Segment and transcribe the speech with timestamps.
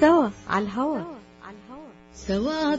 [0.00, 1.00] سوا على الهوا.
[2.14, 2.76] سوا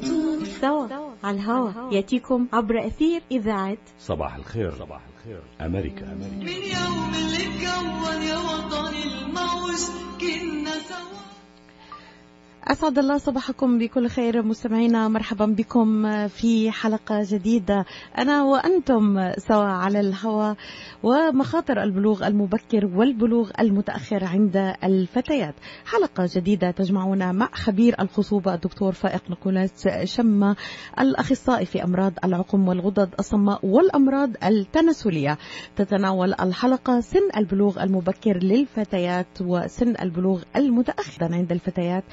[0.61, 0.87] سوا
[1.23, 1.91] على الهوا.
[1.91, 3.77] يأتيكم عبر أثير إذاعة.
[3.99, 4.71] صباح الخير.
[4.79, 5.41] صباح الخير.
[5.61, 6.13] أمريكا.
[6.13, 9.79] أمريكا من يوم اللي اتكون يا وطني الموج
[10.19, 10.38] سوا
[12.71, 17.85] أسعد الله صباحكم بكل خير مستمعينا مرحبا بكم في حلقة جديدة.
[18.17, 20.55] أنا وأنتم سوا على الهواء
[21.03, 25.55] ومخاطر البلوغ المبكر والبلوغ المتأخر عند الفتيات.
[25.85, 30.55] حلقة جديدة تجمعنا مع خبير الخصوبة الدكتور فائق نيكولاس شمة
[30.99, 35.37] الأخصائي في أمراض العقم والغدد الصماء والأمراض التناسلية.
[35.75, 42.03] تتناول الحلقة سن البلوغ المبكر للفتيات وسن البلوغ المتأخر عند الفتيات.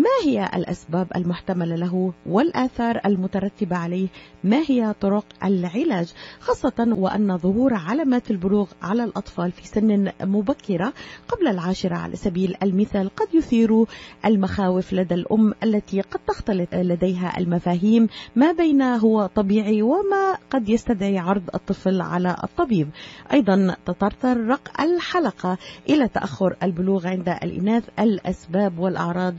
[0.00, 4.08] ما هي الأسباب المحتملة له والآثار المترتبة عليه؟
[4.44, 10.92] ما هي طرق العلاج؟ خاصة وأن ظهور علامات البلوغ على الأطفال في سن مبكرة
[11.28, 13.84] قبل العاشرة على سبيل المثال قد يثير
[14.24, 21.18] المخاوف لدى الأم التي قد تختلط لديها المفاهيم ما بين هو طبيعي وما قد يستدعي
[21.18, 22.88] عرض الطفل على الطبيب.
[23.32, 29.34] أيضا تتطرق الحلقة إلى تأخر البلوغ عند الإناث الأسباب والأعراض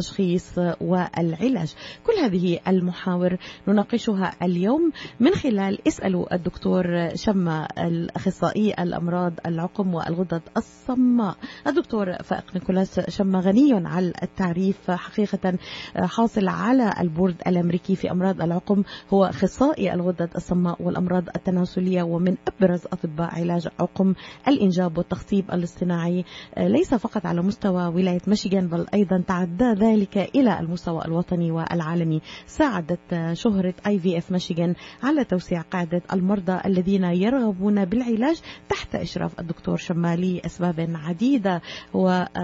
[0.00, 1.74] والتشخيص والعلاج.
[2.06, 3.36] كل هذه المحاور
[3.68, 4.92] نناقشها اليوم.
[5.20, 6.84] من خلال اسألوا الدكتور
[7.14, 11.36] شمة الأخصائي الأمراض العقم والغدد الصماء.
[11.66, 15.58] الدكتور فائق نيكولاس شمة غني عن التعريف حقيقة
[15.96, 18.82] حاصل على البورد الأمريكي في أمراض العقم.
[19.14, 24.14] هو أخصائي الغدد الصماء والأمراض التناسلية ومن أبرز أطباء علاج عقم
[24.48, 26.24] الإنجاب والتخصيب الاصطناعي.
[26.58, 29.89] ليس فقط على مستوى ولاية ميشيغان بل أيضا تعدى ذلك
[30.34, 32.20] إلى المستوى الوطني والعالمي.
[32.46, 40.42] ساعدت شهرة IVF Michigan على توسيع قاعدة المرضى الذين يرغبون بالعلاج تحت إشراف الدكتور شمة
[40.46, 41.62] لأسباب عديدة
[41.94, 42.34] ويعد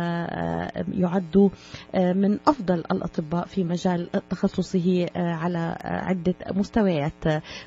[1.94, 7.24] من أفضل الأطباء في مجال تخصصه على عدة مستويات.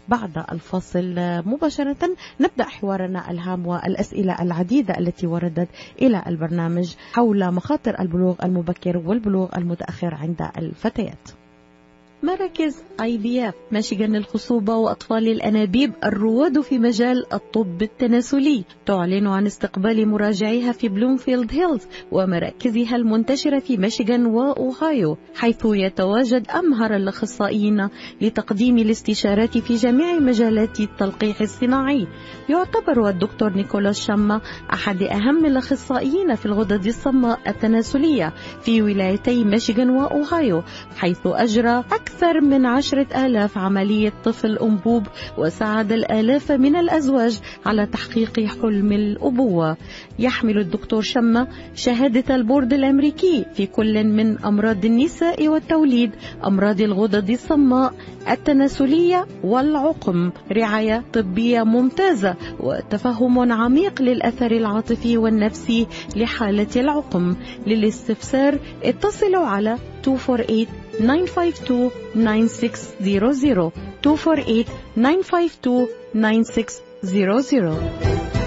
[0.07, 1.15] بعد الفاصل
[1.45, 2.09] مباشرة
[2.41, 5.69] نبدأ حوارنا الهام والأسئلة العديدة التي وردت
[6.01, 11.29] إلى البرنامج حول مخاطر البلوغ المبكر والبلوغ المتأخر عند الفتيات.
[12.23, 18.63] مراكز IVF ميشيغان للخصوبة وأطفال الأنابيب الرواد في مجال الطب التناسلي.
[18.85, 26.95] تعلن عن استقبال مراجعيها في بلومفيلد هيلز ومراكزها المنتشرة في ميشيغان وأوهايو حيث يتواجد أمهر
[26.95, 27.89] الأخصائيين
[28.21, 32.07] لتقديم الاستشارات في جميع مجالات التلقيح الصناعي.
[32.49, 34.41] يعتبر الدكتور نيكولاس شاما
[34.73, 40.63] أحد أهم الأخصائيين في الغدد الصماء التناسلية في ولايتي ميشيغان وأوهايو
[40.97, 48.39] حيث أجرى أكثر من عشرة آلاف عملية طفل أنبوب وساعد الآلاف من الأزواج على تحقيق
[48.39, 49.77] حلم الأبوة.
[50.19, 56.11] يحمل الدكتور شمة شهادة البورد الأمريكي في كل من أمراض النساء والتوليد
[56.45, 57.93] أمراض الغدد الصماء
[58.29, 60.31] التناسلية والعقم.
[60.51, 67.35] رعاية طبية ممتازة وتفهم عميق للأثر العاطفي والنفسي لحالة العقم.
[67.67, 69.77] للاستفسار اتصلوا على
[70.07, 70.65] 248
[70.99, 73.71] 952 9600
[74.05, 75.87] 248 952
[77.03, 78.38] 9600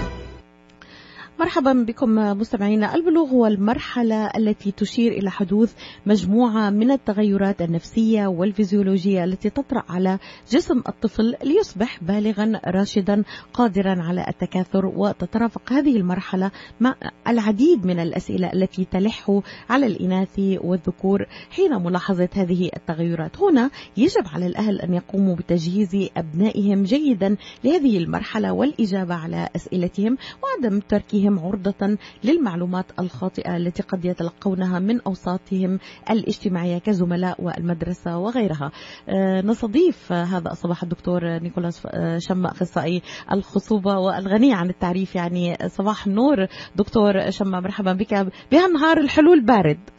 [1.39, 2.95] مرحبا بكم مستمعينا.
[2.95, 5.73] البلوغ هو المرحلة التي تشير إلى حدوث
[6.05, 10.19] مجموعة من التغيرات النفسية والفيزيولوجية التي تطرأ على
[10.51, 13.23] جسم الطفل ليصبح بالغا راشدا
[13.53, 16.95] قادرا على التكاثر وتترافق هذه المرحلة مع
[17.27, 23.37] العديد من الأسئلة التي تلح على الإناث والذكور حين ملاحظة هذه التغيرات.
[23.41, 30.79] هنا يجب على الأهل أن يقوموا بتجهيز أبنائهم جيدا لهذه المرحلة والإجابة على أسئلتهم وعدم
[30.79, 35.79] تركهم عرضة للمعلومات الخاطئة التي قد يتلقونها من أوساطهم
[36.09, 38.71] الاجتماعية كزملاء والمدرسة وغيرها.
[39.09, 43.01] آه، نستضيف هذا الصباح الدكتور نيكولاس آه، شمة أخصائي
[43.31, 46.47] الخصوبة والغني عن التعريف يعني صباح النور.
[46.75, 48.13] دكتور شمة مرحبا بك.
[48.51, 49.79] بهالنهار الحلو البارد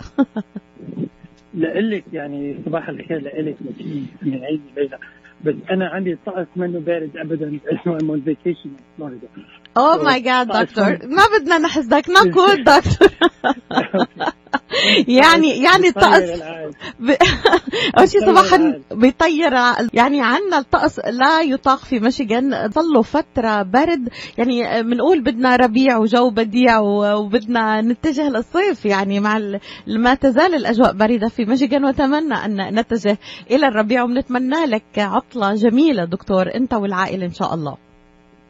[1.54, 3.56] لإلك يعني صباح الخير لإلك
[4.22, 4.98] من عند ليلى
[5.44, 7.58] بس أنا عندي طقس منه بارد ابدا.
[8.24, 9.28] Vacation in Florida.
[9.76, 13.08] oh my God دكتور ما بدنا نحسدك نقول دكتور
[15.08, 16.22] يعني يعني الطقس.
[17.98, 19.52] أول شيء صباحا بيطير
[19.94, 22.68] يعني عنا الطقس لا يطاق في ميشيغان.
[22.68, 28.86] ظلوا فترة برد يعني بنقول بدنا ربيع وجو بديع وبدنا نتجه للصيف.
[28.86, 29.58] يعني مع.
[29.86, 31.84] ما تزال الأجواء باردة في ميشيغان.
[31.84, 33.18] وأتمنى أن نتجه
[33.50, 34.02] إلى الربيع.
[34.02, 36.54] وبنتمنى لك عطلة جميلة دكتور.
[36.54, 37.83] أنت والعائلة إن شاء الله.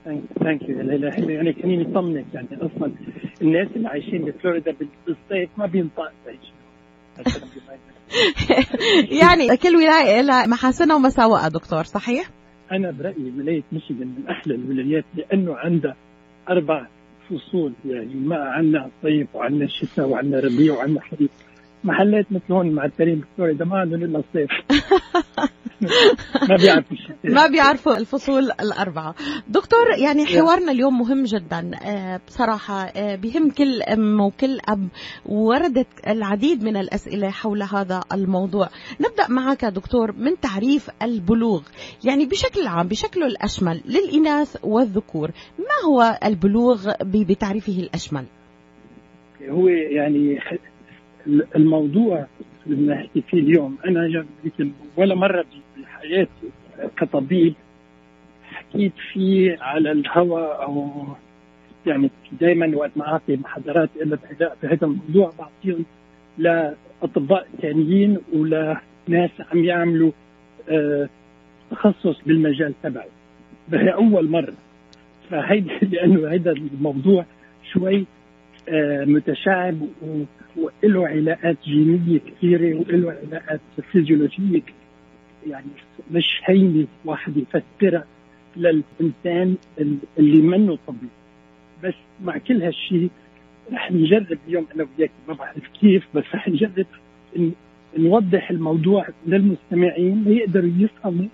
[0.04, 0.78] thank you
[1.30, 2.48] يعني خليني اطمنك يعني.
[2.52, 2.92] أصلا
[3.42, 4.74] الناس اللي عايشين بفلوريدا
[5.06, 6.12] بالصيف ما بينطق
[9.22, 12.30] يعني كل ولايه لها محاسنها ومساوئها دكتور صحيح؟
[12.72, 15.96] أنا برأيي ولايه ميشيغان من أحلى الولايات لأنه عندها
[16.48, 16.86] أربع
[17.30, 18.14] فصول يعني.
[18.14, 21.30] ما عندنا صيف وعندنا شتاء وعندنا ربيع وعندنا خريف
[21.84, 24.50] محلات مثل هون مع التريم فلوريدا ما عندهم إلا الصيف.
[26.50, 29.14] ما بيعرفوا ما بيعرفوا الفصول الأربعة.
[29.48, 31.70] دكتور يعني حوارنا اليوم مهم جدا.
[31.86, 34.88] آه، بصراحة آه، بهم كل أم وكل أب
[35.26, 38.68] وردت العديد من الأسئلة حول هذا الموضوع.
[39.00, 41.62] نبدأ معك دكتور من تعريف البلوغ.
[42.04, 48.24] يعني بشكل عام بشكله الأشمل للإناث والذكور ما هو البلوغ بتعريفه الأشمل؟
[49.50, 50.38] هو يعني
[51.56, 52.26] الموضوع
[52.66, 54.24] اللي نحكي فيه اليوم أنا
[54.96, 55.44] ولا مرة
[55.82, 56.48] بحياتي
[56.96, 57.54] كطبيب
[58.52, 60.90] حكيت فيه على الهواء أو
[61.86, 62.10] يعني
[62.40, 64.18] دائما وقت ما أعطي محاضرات إلا
[64.62, 65.84] بهذا الموضوع بعطيهم
[66.38, 70.10] لأطباء ثانيين ولناس عم يعملوا
[70.68, 71.08] آه،
[71.70, 73.08] تخصص بالمجال تبعي.
[73.70, 74.54] فهي أول مرة.
[75.30, 77.24] فهيدي لأنه هذا الموضوع
[77.72, 78.06] شوي
[78.68, 80.22] آه، متشعب و-
[80.56, 83.60] وله علاقات جينيه كثيرة وله علاقات
[83.92, 84.62] فيزيولوجيه
[85.46, 85.66] يعني
[86.12, 88.04] مش هينة واحد يفسرها
[88.56, 91.08] للإنسان ال- اللي منه طبيب.
[91.84, 93.10] بس مع كل هالشيء
[93.72, 96.86] رح نجرب اليوم أنا وياك ما بعرف كيف بس رح نجرب
[97.98, 101.28] نوضح الموضوع للمستمعين ليقدروا يفهموا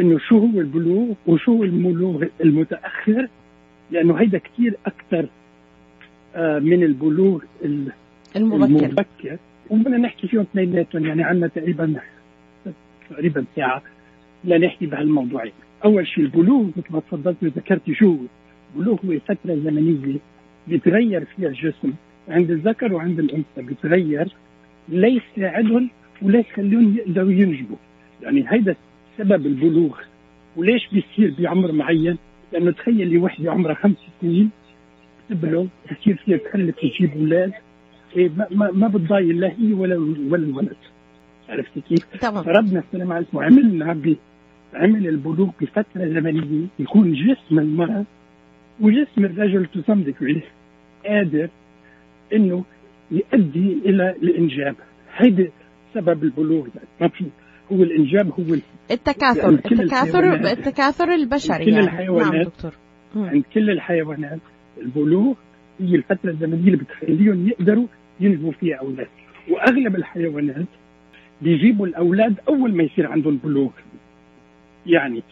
[0.00, 3.28] إنه شو هو البلوغ وشو هو البلوغ المتأخر.
[3.90, 5.26] لأنه هيدا كثير أكثر
[6.34, 7.92] آه، من البلوغ ال-
[8.36, 9.38] المبكر المبكر
[9.70, 12.00] وبدنا نحكي فيهم اثنيناتهم يعني عندنا تقريبا
[13.10, 13.82] تقريبا ساعة
[14.44, 15.52] لنحكي بهالموضوعين.
[15.84, 18.16] أول شيء البلوغ مثل ما تفضلت وذكرتي شو؟
[18.76, 20.18] البلوغ هو فترة زمنية
[20.68, 21.92] بيتغير فيها الجسم
[22.28, 24.28] عند الذكر وعند الأنثى بيتغير
[24.88, 25.90] ليساعدهم
[26.22, 27.76] وليخليهم يقدروا ينجبوا.
[28.22, 28.76] يعني هيدا
[29.18, 29.98] سبب البلوغ
[30.56, 32.18] وليش بيصير بعمر معين؟
[32.52, 34.50] لأنه تخيلي وحده عمرها خمس سنين
[35.28, 37.52] تبلغ بصير فيها تخلف تجيب أولاد
[38.16, 39.96] ما, ما, ما بتضايق لا هي ولا
[40.30, 40.76] ولا الولد.
[41.48, 42.42] عرفتي كيف؟ تمام.
[42.44, 44.16] فربنا السلام عليه اسمه عملنا ب
[44.74, 48.04] عمل البلوغ بفترة زمنية يكون جسم المرأة
[48.80, 50.42] وجسم الرجل to some degree
[51.06, 51.48] قادر
[52.34, 52.64] إنه
[53.10, 54.74] يؤدي إلى الإنجاب.
[55.16, 55.48] هيدا
[55.94, 56.66] سبب البلوغ
[57.00, 57.24] ما في
[57.72, 61.86] هو الإنجاب هو ال- التكاثر يعني التكاثر التكاثر البشري كل يعني.
[61.86, 62.72] الحيوانات- نعم دكتور.
[63.16, 64.38] عند كل الحيوانات
[64.82, 65.34] البلوغ
[65.80, 67.86] هي الفترة الزمنية اللي بتخليهم يقدروا
[68.20, 69.08] ينجبوا فيها أولاد.
[69.50, 70.66] وأغلب الحيوانات
[71.42, 73.70] بيجيبوا الأولاد أول ما يصير عندهم بلوغ.
[74.86, 75.22] يعني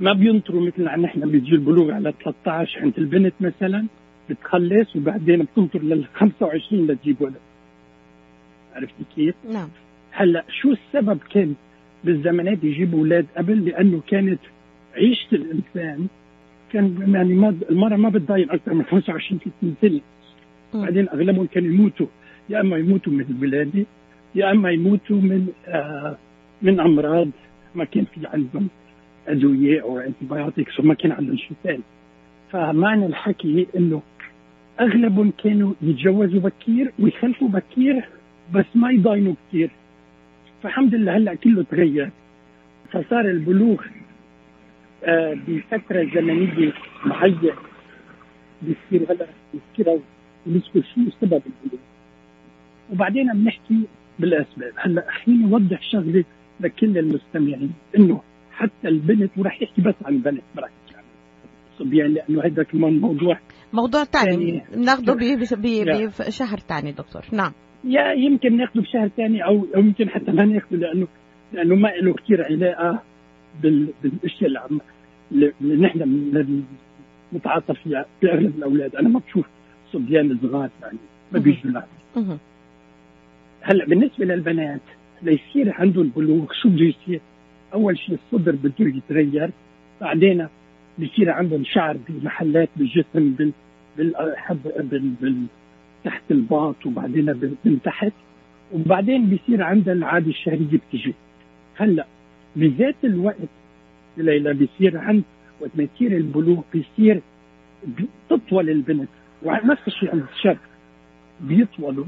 [0.00, 3.86] ما بينطروا مثل عن نحن بيجي البلوغ على 13 عند البنت مثلا
[4.30, 7.40] بتخلص وبعدين بتنطر لل 25 لتجيب ولد.
[8.74, 9.68] عرفتي كيف؟ نعم.
[10.12, 11.54] هلأ شو السبب كان
[12.04, 14.40] بالزمانات يجيبوا أولاد قبل؟ لأنه كانت
[14.96, 16.06] عيشة الإنسان
[16.72, 20.00] كان يعني ما المرأة ما بتضايق أكثر من 25 30 سنة.
[20.82, 22.06] بعدين أغلبهم كانوا يموتوا.
[22.48, 23.86] يا أما يموتوا من الولاده
[24.34, 26.16] يا أما يموتوا من آه
[26.62, 27.28] من أمراض
[27.74, 28.68] ما كان في عندهم
[29.28, 31.80] أدوية أو انتبيوتكس وما كان عندهم شفاء
[32.50, 34.02] فمعنى الحكي إنه
[34.80, 38.04] أغلبهم كانوا يتجوزوا بكير ويخلفوا بكير
[38.54, 39.70] بس ما يضاينوا كثير
[40.62, 42.10] فالحمد لله هلأ كله تغير.
[42.92, 43.82] فصار البلوغ
[45.04, 46.72] آه بفترة زمنية
[47.06, 47.52] معينة
[48.62, 50.00] بيصير هلأ بيصير
[50.46, 51.80] ونذكر شو سبب البلوغ؟
[52.92, 53.86] وبعدين بنحكي
[54.18, 54.72] بالأسباب.
[54.76, 56.24] هلأ خليني اوضح شغلة
[56.60, 58.20] لكل المستمعين إنه
[58.52, 61.02] حتى البنت وراح يحكي بس عن البنت يحكي عن
[61.72, 63.38] الصبيان لأنه هذا كمان موضوع
[63.72, 64.48] موضوع تاني.
[64.48, 65.20] يعني- ناخده ب- ب-
[65.84, 66.06] لا.
[66.28, 67.22] بشهر تاني دكتور.
[67.32, 67.52] نعم.
[67.84, 71.06] يا يمكن ناخده بشهر ثاني أو أو يمكن حتى ما ناخده لأنه
[71.52, 73.02] لأنه ما له كثير علاقة
[73.62, 74.80] بال بالأشياء اللي عم
[75.32, 76.62] اللي نحن
[77.34, 78.96] نتعاطى فيها في اغلب الأولاد.
[78.96, 79.46] أنا ما بشوف
[79.92, 80.98] صبيان صغار يعني.
[81.32, 81.38] ما.
[81.38, 81.88] بيجوا لعب.
[83.66, 84.80] هلا بالنسبة للبنات
[85.22, 86.52] ليصير عندهم بلوغ.
[86.62, 87.20] شو بده يصير؟
[87.74, 89.50] أول شيء الصدر بده يتغير
[90.00, 90.48] بعدين
[90.98, 93.52] بصير عندهم شعر بمحلات بالجسم بال
[93.96, 95.46] بال, بال
[96.04, 98.12] تحت الباط وبعدين من تحت
[98.72, 101.14] وبعدين بصير عندها العادة الشهرية بتجي.
[101.76, 102.06] هلا
[102.56, 103.48] بذات الوقت
[104.16, 105.22] ليلى بصير عند
[105.60, 107.20] وقت ما يصير البلوغ بصير
[108.30, 109.08] بتطول البنت.
[109.42, 110.58] ونفس الشيء عند الشاب
[111.40, 112.04] بيطولوا.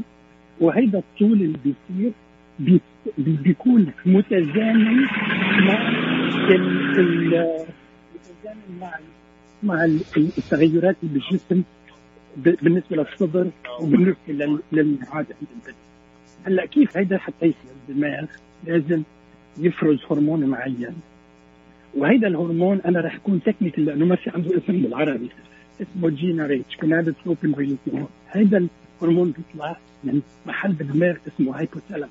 [0.60, 2.12] وهيدا الطول اللي بيصير
[2.58, 2.80] بي-
[3.18, 5.02] بي- بيكون متزامن
[5.66, 5.88] مع
[6.50, 7.28] ال ال
[8.14, 8.90] متزامن مع
[9.62, 11.62] مع ال- التغيرات اللي بالجسم
[12.36, 15.76] بالنسبة للصدر وبالنسبة لل- للعادة عند البنت.
[16.46, 18.24] هلأ كيف هيدا حتى يصير؟ الدماغ
[18.66, 19.02] لازم
[19.58, 20.94] يفرز هرمون معين.
[21.94, 25.30] وهيدا الهرمون أنا رح أكون technical لأنه ما في عنده اسم بالعربي.
[25.82, 28.68] اسمه GnRH gonadotropin releasing هيدا
[29.02, 32.10] الهرمون بيطلع من محل بالدماغ اسمه hypothalamus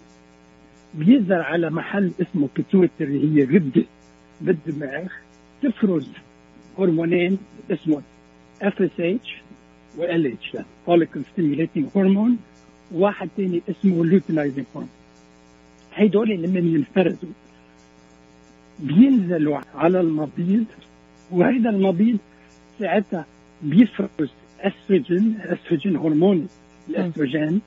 [0.94, 3.84] بيظهر على محل اسمه pituitary هي غده
[4.42, 5.08] بالدماغ
[5.63, 6.08] تفرز
[6.80, 7.38] هرمونين
[7.72, 8.01] اسمه
[8.62, 9.36] FSH
[9.98, 12.38] و LH follicle stimulating hormone
[12.94, 14.89] وواحد ثاني اسمه luteinizing hormone
[15.96, 17.30] هيدول لما ينفرزوا.
[18.80, 20.65] بينزلوا على المبيض
[21.32, 22.18] وهيدا المبيض
[22.80, 23.25] ساعتها
[23.62, 26.48] بيفرز استروجين estrogen hormone
[26.89, 27.62] الاستروجين.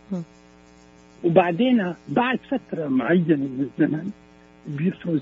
[1.24, 4.10] وبعدين بعد فترة معينة من الزمن
[4.66, 5.20] بيفرز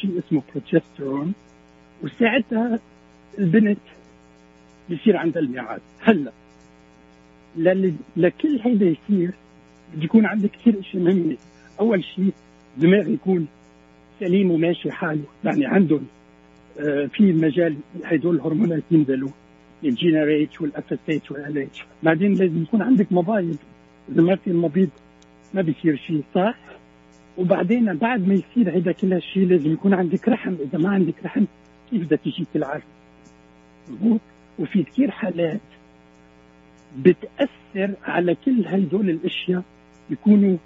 [0.00, 1.34] شيء اسمه بروجسترون
[2.02, 2.78] وساعتها
[3.38, 3.78] البنت
[4.88, 5.80] بيصير عندها الميعاد.
[6.00, 6.32] هلا
[8.16, 9.30] لكل هيدا يصير
[9.94, 11.36] بده يكون عندك كثير اشياء مهمة.
[11.80, 12.32] أول شيء
[12.76, 13.46] دماغ يكون
[14.20, 15.24] سليم وماشي حاله.
[15.44, 16.06] يعني عندهم
[16.80, 19.30] آه، في مجال هدول الهرمونات ينزلوا.
[19.84, 23.56] ال GnRH وال FSH وال LH بعدين لازم يكون عندك مبايض
[24.08, 24.88] إذا ما في المبيض
[25.54, 26.54] ما بيصير شيء صح؟
[27.38, 30.54] وبعدين بعد ما يصير هيدا كل هالشيء لازم يكون عندك رحم.
[30.54, 31.44] إذا ما عندك رحم
[31.90, 32.46] كيف بدها تجيك
[33.88, 34.20] مضبوط
[34.58, 35.60] وفي كثير حالات
[36.98, 39.62] بتأثر على كل هدول الأشياء
[40.10, 40.56] يكونوا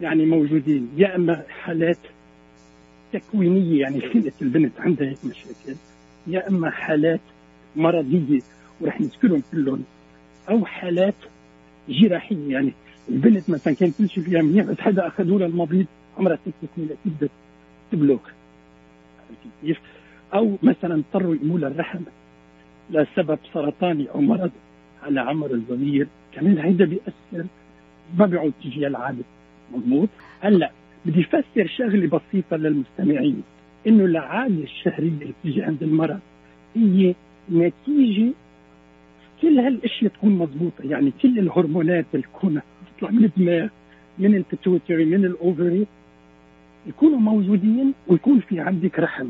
[0.00, 0.88] يعني موجودين.
[0.96, 1.98] يا إما حالات
[3.12, 5.76] تكوينية يعني خلقت البنت عندها هيك مشاكل
[6.26, 7.20] يا إما حالات
[7.76, 8.40] مرضيه
[8.80, 9.84] ورح نذكرهم كلهم.
[10.50, 11.14] أو حالات
[11.88, 12.72] جراحية يعني
[13.08, 15.86] البنت مثلا كان كل شيء فيها منيح بس حدا اخذوا لها المبيض
[16.18, 16.88] عمرها ست سنين
[17.92, 18.18] تبلغ.
[19.18, 19.80] عرفتي كيف؟
[20.34, 22.00] أو مثلا اضطروا يقوموا الرحم
[22.90, 24.50] لسبب سرطاني أو مرض
[25.02, 27.46] على عمر صغير كمان هيدا بيأثر
[28.18, 29.24] ما بيعود تجي العادة
[29.74, 30.08] مضبوط؟
[30.40, 30.70] هلأ
[31.06, 33.42] بدي أفسر شغلة بسيطة للمستمعين
[33.86, 36.18] إنه العاده الشهرية اللي بتيجي عند المراه
[36.76, 37.14] هي
[37.52, 38.32] نتيجة
[39.42, 40.84] كل هالأشياء تكون مضبوطة.
[40.84, 42.60] يعني كل الهرمونات اللي تكون
[42.96, 43.68] تطلع من الدماغ
[44.18, 45.86] من البيتوتري من الأوفري
[46.86, 49.28] يكونوا موجودين ويكون في عندك رحم.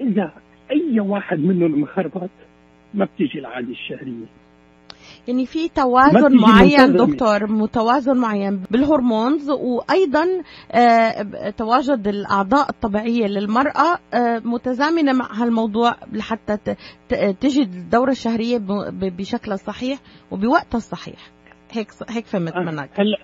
[0.00, 0.32] إذا
[0.70, 2.30] أي واحد منهم مخربط
[2.94, 4.43] ما بتيجي العادة الشهرية.
[5.28, 6.92] يعني في توازن معين.
[6.96, 10.24] دكتور متوازن معين بالهرمونز وأيضا
[10.72, 16.56] آه، تواجد الأعضاء الطبيعية للمرأة آه، متزامنة مع هالموضوع لحتى
[17.40, 18.66] تجد الدورة الشهرية ب-
[18.98, 19.98] ب- بشكلها الصحيح
[20.30, 21.18] وبوقتها الصحيح
[21.72, 22.90] هيك هيك فهمت آه، منك.
[23.00, 23.18] هلأ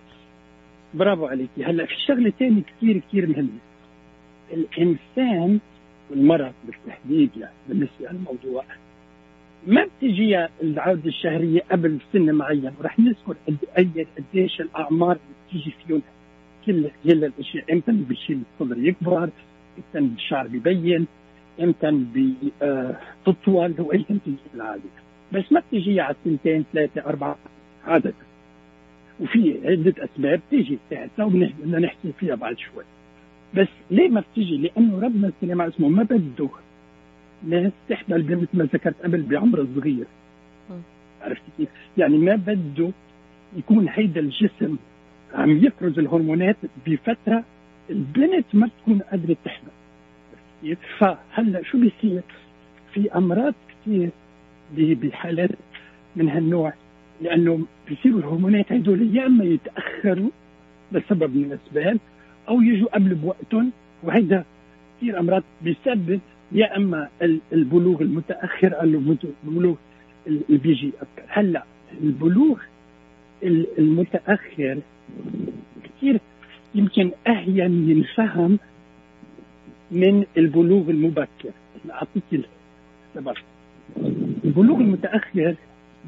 [0.95, 3.59] برافو عليكي هلأ في شغلة ثانية كثير كثير مهمة.
[4.53, 5.61] الإنسان
[6.11, 8.65] والمرأة بالتحديد يعني بالنسبة للموضوع
[9.67, 13.37] ما بتجي العودة الشهرية قبل سن معين؟ ورح نذكر
[13.77, 16.03] قد قديش الأعمار اللي بتيجي فيهم
[16.67, 17.73] كل كل الأشياء.
[17.73, 19.31] إمتى بيصير الصدر يكبر
[19.95, 21.07] إمتى الشعر بيبين
[21.61, 24.83] إمتى بتطول وامتى بتيجي العادة.
[25.33, 27.37] بس ما بتجي على سنتين ثلاثة أربعة
[27.87, 28.13] عاده
[29.21, 32.85] وفي عدة أسباب تيجي ساعتها وبدنا نحكي فيها بعد شوي.
[33.55, 36.49] بس ليه ما بتيجي؟ لأنه ربنا سليمان اسمه ما بده
[37.49, 40.07] ناس تحمل مثل ما ذكرت قبل بعمر صغير
[40.71, 40.73] م.
[41.23, 41.69] عرفتي كيف؟
[41.99, 42.91] يعني ما بده
[43.57, 44.77] يكون هيدا الجسم
[45.35, 46.57] عم يفرز الهرمونات
[46.87, 47.45] بفترة
[47.91, 49.71] البنت ما بتكون قادرة تحمل
[50.63, 52.23] كيف؟ فهلأ شو بيصير؟
[52.95, 53.55] في أمراض
[53.85, 54.11] كثير
[54.77, 55.51] بحالات
[56.17, 56.73] من هالنوع
[57.23, 60.31] لأنه بيصيروا الهرمونات هدول يا إما يتأخروا
[60.93, 61.99] لسبب من الأسباب
[62.49, 63.71] أو يجوا قبل بوقتهم
[64.03, 64.45] وهيدا
[64.97, 66.21] كثير أمراض بيسبب
[66.53, 69.75] يا أما ال- البلوغ المتأخر أو البلوغ
[70.27, 71.65] اللي بيجي ابكر هلأ
[72.03, 72.59] البلوغ
[73.43, 74.79] ال- المتأخر
[75.85, 76.21] كثير
[76.75, 78.59] يمكن اهين ينفهم
[79.91, 81.51] من البلوغ المبكر.
[81.91, 83.35] أعطيك السبب.
[84.45, 85.55] البلوغ المتأخر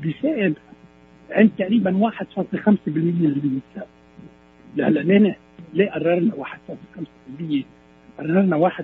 [0.02, 0.54] بيساعد
[1.30, 3.88] عند تقريبا 1.5% من النساء
[4.78, 5.36] هلا ليه
[5.74, 7.64] ليه قررنا 1.5%
[8.18, 8.82] قررنا 1.5%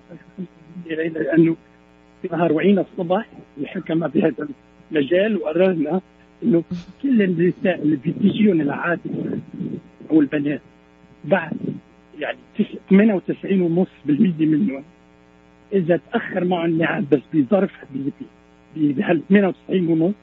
[0.87, 1.57] ليه؟ لأنه
[2.23, 3.27] في نهار وعينا الصبح
[3.59, 4.49] الحكماء بهذا
[4.93, 6.01] المجال وقررنا
[6.43, 6.65] إنه
[7.03, 9.01] كل النساء اللي بتجيهم العاده
[10.11, 10.61] أو البنات
[11.25, 11.53] بعد
[12.19, 12.67] يعني 98.5%
[14.41, 14.85] منهم
[15.73, 17.73] إذا تأخر معهم الميعاد بس بظرف
[18.77, 20.15] بهال 98 ونص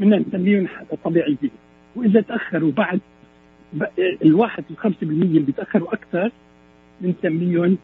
[0.00, 0.68] بدنا نسميهم
[1.04, 1.50] طبيعيين
[1.96, 3.00] وإذا تأخروا بعد
[4.24, 6.30] الواحد الخمسة بالمية اللي بيتأخروا أكثر
[7.00, 7.78] بنسميهم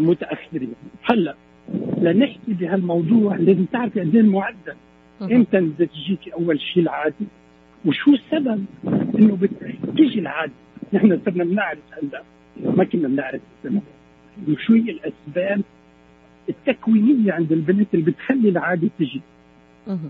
[0.00, 0.72] متأخرين.
[1.02, 1.34] هلا
[1.98, 4.74] لنحكي بهالموضوع لازم تعرفي قد إيه المعدل.
[5.22, 7.26] إمتى بدها تجيكي أول شيء العادي؟
[7.86, 8.64] وشو السبب
[9.18, 10.52] إنه بت- بتيجي العاده
[10.92, 12.22] نحن صرنا بنعرف هلا
[12.76, 13.82] ما كنا بنعرف زمان
[14.48, 15.62] انه شو هي الأسباب
[16.48, 19.20] التكوينية عند البنت اللي بتخلي العاده تجي.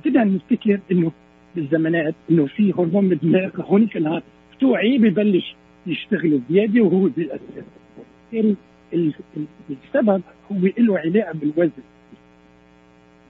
[0.04, 1.12] كده نفتكر إنه
[1.56, 4.22] بالزمانات إنه في هرمون بالدماغ هونيك النهار
[4.56, 5.54] بتوعي ببلش
[5.86, 8.56] يشتغل زياده وهو ال-
[8.92, 11.82] السبب هو له علاقة بالوزن.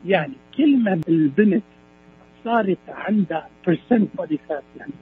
[0.06, 1.62] يعني كل ما البنت
[2.44, 4.92] صارت عندها percent body fat يعني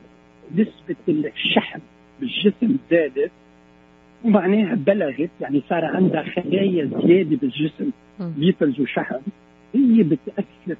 [0.54, 1.80] نسبة الشحم
[2.20, 3.30] بالجسم زادت
[4.24, 7.90] ومعناها بلغت يعني صار عندها خلايا زيادة بالجسم.
[8.20, 9.20] lipids وشحم
[9.74, 10.76] هي بتأثر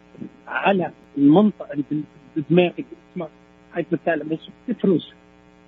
[0.48, 2.02] على المنطقة اللي بال-
[2.36, 3.28] بالدماغ اللي اسمها
[3.74, 5.08] hypothalamus بتفرز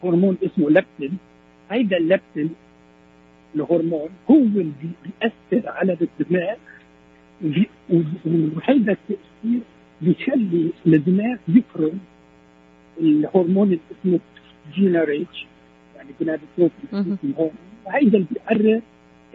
[0.04, 1.18] هرمون اسمه لابتين
[1.70, 2.50] هيدا اللابتين
[3.54, 6.56] الهرمون هو اللي بي- بيأثر على الدماغ
[7.44, 8.02] وبي- و-
[8.56, 9.60] وهيدا التأثير
[10.02, 11.92] بيخلي الدماغ يفرز
[13.00, 14.20] الهرمون اللي اسمه
[14.74, 15.46] GnRH
[15.96, 17.18] يعني gonadotropin مهم.
[17.38, 17.50] هون
[17.86, 18.80] وهيدا اللي بيقرر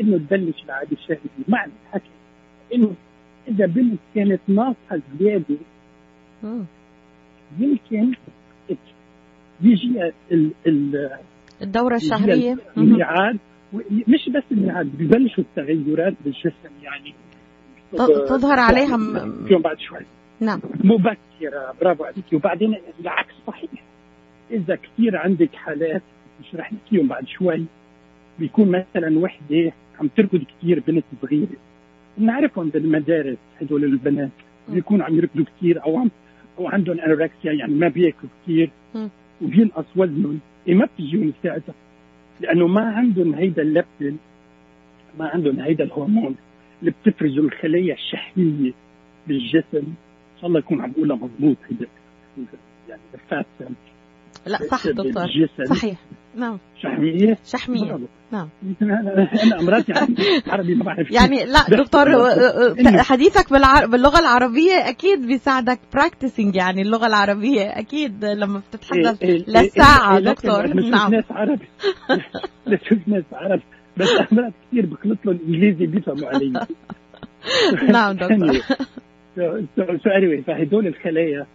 [0.01, 2.09] إنه تبلش العادة الشهرية معنى الحكي
[2.75, 2.93] إنه
[3.47, 5.55] إذا بنت كانت ناقصة زيادة.
[7.59, 8.13] يمكن
[9.61, 11.09] يجي ال ال
[11.61, 12.87] الدورة الشهرية يجي مهم.
[12.87, 13.39] الميعاد
[14.07, 17.13] مش بس الميعاد ببلشوا التغيرات بالجسم يعني
[18.27, 19.99] تظهر عليها م- فيهم بعد شوي.
[20.39, 20.59] نعم.
[20.83, 22.23] مبكرة برافو عليك.
[22.33, 23.69] وبعدين العكس صحيح.
[24.51, 26.01] إذا كثير عندك حالات
[26.41, 27.65] مش رح نحكيهم بعد شوي
[28.39, 31.47] بيكون مثلا وحدة عم تركض كثير بنت صغيرة.
[32.17, 34.29] بنعرفهم بالمدارس هدول البنات
[34.69, 36.11] بيكون عم يركضوا كثير أو عم
[36.59, 38.69] أو عندهم أنوركسيا يعني ما بياكلوا كثير.
[39.41, 41.73] وبينقص وزنهم إيه ما بتجيهم ساعتها
[42.43, 44.17] لأنه ما عندهم هيدا اللبتين
[45.19, 46.35] ما عندهم هيدا الهرمون
[46.81, 48.71] اللي بتفرزه الخلايا الشحمية
[49.27, 49.63] بالجسم.
[49.73, 51.87] إن شاء الله يكون عم بقولها مضبوط هيدا
[52.89, 53.45] يعني الفات
[54.47, 55.27] لا صح دكتور
[55.65, 55.99] صحيح.
[56.35, 56.57] نعم.
[56.81, 57.83] شحمية؟ شحمية.
[57.85, 58.05] برافو.
[58.31, 58.49] نعم.
[58.81, 59.27] أنا
[60.47, 61.11] عربي ما بعرف.
[61.11, 62.05] يعني لا دكتور
[62.75, 63.85] إنه- حديثك بالع...
[63.85, 70.19] باللغة العربية أكيد بيساعدك براكتسينج يعني اللغة العربية أكيد لما بتتحدث إيه، إيه، للساعة إيه،
[70.19, 70.73] لكن دكتور.
[70.89, 71.11] نعم.
[71.13, 71.67] ناس عربي
[72.67, 73.61] بشوف ناس عرب
[73.97, 76.53] بس مرات كثير بخلط لهم إنجليزي بيفهموا علي.
[77.93, 78.53] نعم دكتور.
[80.03, 81.45] سو اني فهدول الخلايا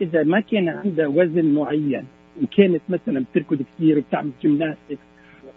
[0.00, 2.04] إذا ما كان عندها وزن معين
[2.42, 4.98] وكانت مثلا بتركض كثير وبتعمل جيمناستيك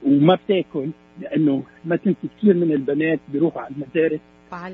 [0.05, 0.89] وما بتاكل
[1.21, 4.19] لأنه ما تنسي كثير من البنات بيروحوا على المدارس.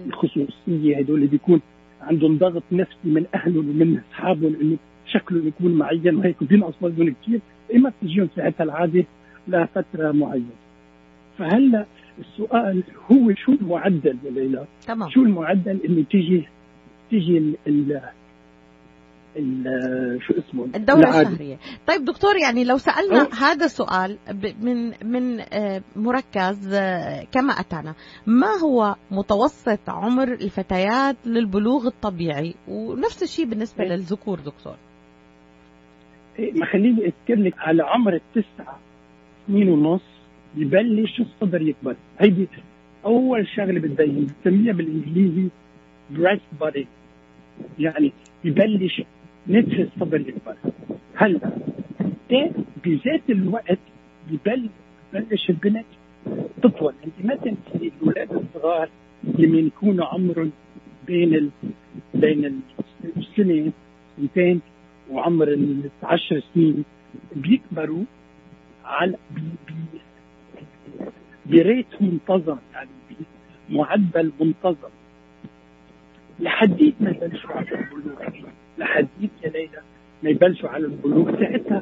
[0.07, 1.61] الخصوصية هدول اللي بيكون
[2.01, 7.39] عندهم ضغط نفسي من أهلهم ومن أصحابهم إنه شكلهم يكون معين وهيك بينقص وزنهم كثير
[7.75, 9.05] ما بتجيهم ساعتها العادة
[9.47, 10.45] لفترة معينة
[11.37, 11.85] فهلأ
[12.19, 16.47] السؤال هو شو المعدل يا ليلى؟ تمام شو المعدل انه تيجي
[17.09, 17.53] تيجي
[20.19, 21.29] شو اسمه؟ الدورة العادة.
[21.29, 21.57] الشهرية.
[21.87, 23.29] طيب دكتور يعني لو سألنا أه.
[23.33, 24.17] هذا السؤال
[24.61, 27.93] من من آه، مركز آه، كما أتانا.
[28.27, 33.89] ما هو متوسط عمر الفتيات للبلوغ الطبيعي؟ ونفس الشيء بالنسبة إيه.
[33.89, 34.75] للذكور دكتور.
[36.39, 38.79] إيه، ما خليني اذكر لك على عمر التسعة
[39.47, 40.01] سنين ونص
[40.55, 41.95] ببلش الصدر يكبر.
[42.19, 42.47] هيدي
[43.05, 45.49] أول شغلة بتبين بسميها بالإنجليزي
[46.13, 46.85] breast body
[47.79, 49.01] يعني ببلش
[49.49, 50.55] نتف الصدر يكبر
[51.15, 51.39] هلا
[52.31, 52.51] ده
[52.85, 53.77] بذات الوقت
[54.31, 54.69] ببل-
[55.13, 55.85] ببلش البنت
[56.63, 56.93] تطول.
[57.05, 58.89] انت ما تنسي الاولاد الصغار
[59.23, 60.51] لما يكونوا عمرهم
[61.07, 61.49] بين ال...
[62.13, 62.59] بين ال-
[63.17, 63.71] السنة
[64.17, 64.61] سنتين
[65.11, 66.83] وعمر العشر سنين.
[67.35, 68.03] بيكبروا
[68.85, 69.99] على بي بي
[71.45, 72.89] ب rate منتظم يعني
[73.69, 74.89] بمعدل منتظم.
[76.39, 78.21] لحديت ما يبلشوا على البلوغ
[78.77, 79.81] لحديت يا ليلى
[80.23, 81.81] ما يبلشوا على البلوغ ساعتها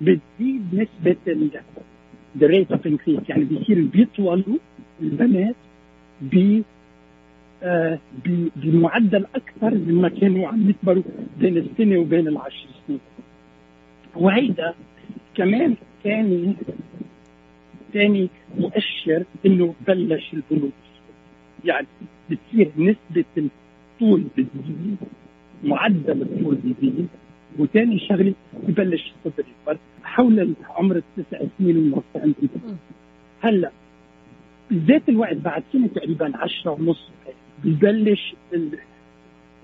[0.00, 0.88] بتزيد
[1.26, 1.50] ال
[2.38, 4.58] the rate of increase يعني بيصير بيطولوا
[5.02, 5.56] البنات
[6.20, 6.62] ب
[7.62, 7.98] آه،
[8.56, 11.02] بمعدل أكثر مما كانوا عم يكبروا
[11.40, 13.00] بين السنة وبين العشر سنين.
[14.16, 14.74] وهيدا
[15.34, 16.56] كمان ثاني
[17.92, 20.70] ثاني مؤشر إنه بلش البلوغ.
[21.64, 21.86] يعني
[22.30, 24.96] بتصير نسبة الطول بتزيد.
[25.64, 27.08] معدل الطول بيزيد
[27.58, 28.34] وثاني شغله
[28.68, 32.48] ببلش الصدر يكبر حول عمر التسع سنين ونص عندي
[33.40, 33.70] هلا
[34.70, 37.08] بذات الوقت بعد سنة تقريبا عشرة ونص
[37.64, 38.78] ببلش ال-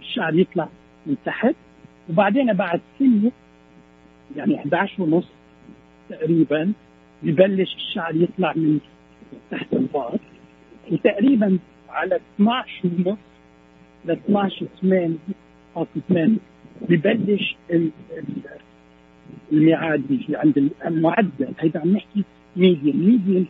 [0.01, 0.69] الشعر يطلع
[1.07, 1.55] من تحت
[2.11, 3.33] وبعدين بعد سنة
[4.37, 5.29] يعني 11 ونص
[6.09, 6.73] تقريبا
[7.23, 8.79] ببلش الشعر يطلع من
[9.51, 10.21] تحت الباط
[10.93, 13.19] وتقريبا على 12 ونص
[14.05, 15.15] ل 12 8
[16.09, 16.37] 8
[16.89, 18.25] ببلش ال- ال-
[19.53, 21.49] الميعاد بيجي عند المعدل.
[21.59, 22.25] هيدا عم نحكي
[22.57, 23.47] median median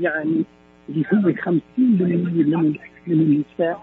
[0.00, 0.44] يعني
[0.88, 3.82] اللي هو 50% من من النساء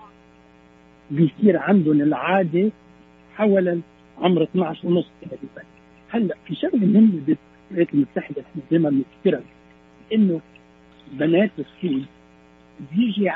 [1.12, 2.72] بيصير عندهم العادة
[3.36, 3.82] حول
[4.18, 5.62] عمر 12 ونص تقريبا.
[6.10, 9.44] هلأ في شغلة مهمة بالولايات المتحدة إحنا دائما بنذكرها
[10.14, 10.42] إنه
[11.14, 12.06] بنات الصين
[12.96, 13.30] بيجي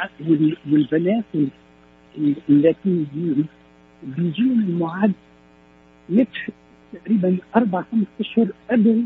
[0.71, 1.23] والبنات
[2.49, 3.45] اللاتينيين
[4.03, 5.13] بيجيهم المعد
[6.09, 6.49] نتح
[6.93, 9.03] تقريبا أربع خمس أشهر قبل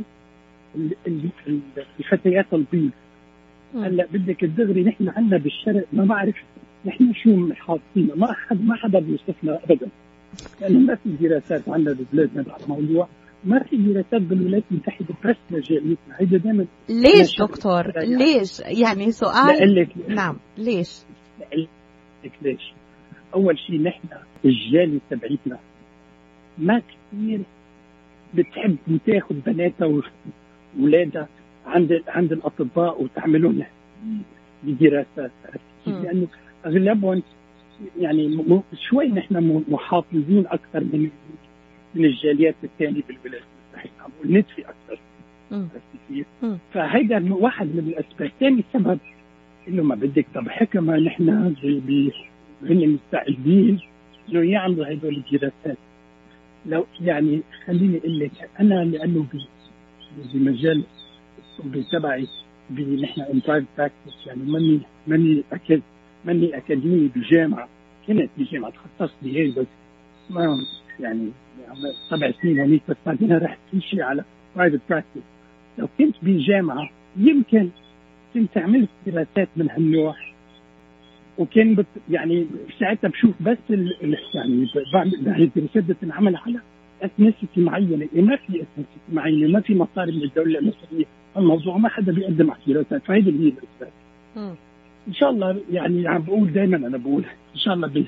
[1.99, 2.91] الفتيات البيض.
[3.75, 6.35] هلأ بدك الدغري نحن عندنا بالشرق ما بعرف
[6.85, 9.87] نحن شو حاطين ما حد ما حدا بيوصفنا ابدا.
[10.61, 13.07] لأنه ما في دراسات عندنا ببلادنا بهالموضوع
[13.43, 16.15] ما في دراسات بالولايات المتحدة بس لجاليتنا.
[16.19, 20.99] هيدا دائما ليش دكتور؟ ليش؟ يعني سؤال نعم ليش؟
[22.23, 22.73] لك ليش؟
[23.35, 24.07] أول شيء نحن
[24.45, 25.59] الجاليه تبعيتنا.
[26.57, 27.39] ما كثير
[28.35, 30.01] بتحب تاخذ بناتها
[30.77, 31.27] واولادها
[31.65, 33.63] عند عند الأطباء وتعملون
[34.63, 35.31] بدراسات.
[35.87, 36.27] لأنه
[36.65, 37.23] أغلبهم
[37.99, 38.37] يعني
[38.89, 41.09] شوي نحن محافظين أكثر من
[41.95, 43.43] من الجاليات الثانية بالولايات
[43.73, 43.89] المتحده
[44.25, 44.99] ندفي أكثر.
[46.73, 48.99] فهيدا واحد من الأسباب، ثاني سبب
[49.67, 51.55] إنه ما بدك طب حكمة نحن
[52.63, 53.79] هن مستعدين
[54.29, 55.77] إنه يعملوا هدول الدراسات.
[56.65, 59.25] لو يعني خليني أقول لك أنا لأنه
[60.33, 60.83] بمجال
[61.59, 62.27] الطب تبعي
[63.01, 65.81] نحن ان براكتس يعني ماني ماني أكاد
[66.25, 67.69] ماني أكاديمي بجامعة.
[68.07, 69.65] كنت بجامعة تخصصت بهي بس
[70.29, 70.57] ما
[70.99, 71.31] يعني
[72.09, 74.23] سبع سنين هنيك بس بعدين رحت كل شيء على
[74.55, 75.21] private practice
[75.77, 77.69] لو كنت بجامعة يمكن
[78.33, 80.15] كنت عملت دراسات من هالنوع.
[81.37, 82.45] وكان بت يعني
[82.79, 86.59] ساعتها بشوف بس ال يعني بعمل الدراسات بتنعمل على
[87.01, 88.07] ethnicity معينة.
[88.15, 91.05] إيه ما في ethnicity معينة ما في مصاري من الدولة المصرية.
[91.37, 93.91] الموضوع ما حدا بيقدم على دراسات فهيدي اللي هي الاسباب
[95.07, 98.05] إن شاء الله يعني عم بقول دائما أنا بقول إن شاء الله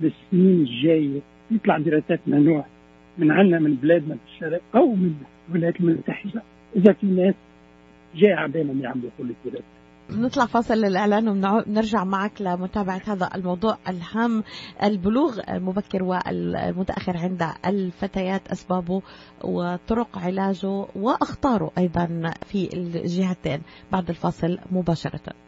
[0.00, 2.64] بالسنين الجاية يطلع دراسات من نوع
[3.18, 5.14] من عنا من بلادنا بالشرق أو من
[5.48, 6.42] الولايات المتحدة.
[6.76, 7.34] إذا في ناس
[8.16, 9.77] جاي على بالهم يعملوا كل الدراسات
[10.10, 14.44] نطلع فاصل للإعلان ونرجع معك لمتابعة هذا الموضوع الهام
[14.82, 19.02] البلوغ المبكر والمتأخر عند الفتيات أسبابه
[19.44, 23.62] وطرق علاجه وأخطاره أيضا في الجهتين.
[23.92, 25.47] بعد الفاصل مباشرة.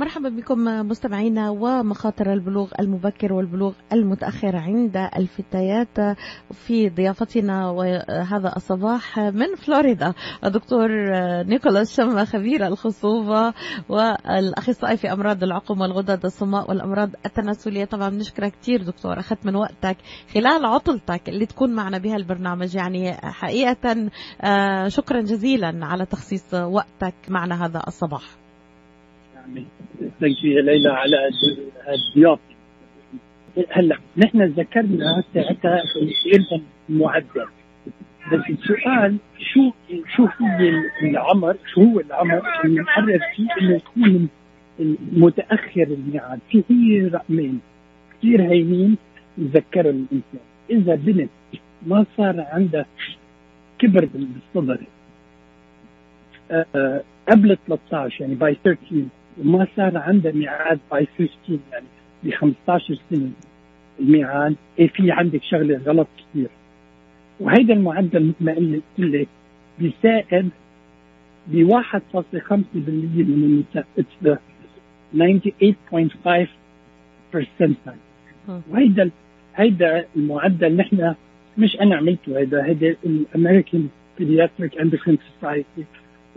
[0.00, 6.16] مرحبا بكم مستمعينا ومخاطر البلوغ المبكر والبلوغ المتأخر عند الفتيات
[6.52, 7.70] في ضيافتنا
[8.30, 10.14] هذا الصباح من فلوريدا.
[10.44, 10.88] الدكتور
[11.42, 13.52] نيكولاس شما خبير الخصوبة
[13.88, 17.84] والأخصائي في أمراض العقم والغدد الصماء والأمراض التناسلية.
[17.84, 19.96] طبعا بنشكرك كثير دكتور أخذت من وقتك
[20.34, 24.10] خلال عطلتك اللي تكون معنا بها البرنامج يعني حقيقة
[24.88, 28.49] شكرا جزيلا على تخصيص وقتك معنا هذا الصباح.
[30.18, 31.30] فيها ليلى على
[31.88, 32.40] الضيافه
[33.70, 35.82] هلا نحن ذكرنا ساعتها
[36.26, 37.46] أيضا المعدل.
[38.32, 39.72] بس السؤال شو
[40.16, 44.28] شو هي العمر شو هو العمر اللي نحرر فيه إنه يكون
[45.12, 47.60] متاخر الميعاد؟ في هي رقمين؟
[48.18, 48.96] كثير هينين
[49.38, 50.40] يذكروا الإنسان.
[50.70, 51.30] إذا بنت
[51.86, 52.86] ما صار عندها
[53.78, 54.80] كبر بالصدر
[56.50, 58.78] أه قبل 13 يعني by 13
[59.40, 61.84] وما صار عندها ميعاد by 15 يعني
[62.24, 63.30] ب 15 سنة
[64.00, 66.48] الميعاد إيه في عندك شغلة غلط كثير.
[67.40, 69.28] وهيدا المعدل مثل ما قلت لك
[69.78, 70.48] بيساعد
[71.46, 74.38] ب 1.5% من النساء it's
[75.14, 76.48] 98.5
[77.32, 77.98] percentile
[78.70, 79.10] وهيدا
[79.56, 81.14] هيدا المعدل نحن
[81.58, 83.88] مش أنا عملته هيدا هيدا الامريكان
[84.18, 85.84] Pediatric Endocrine Society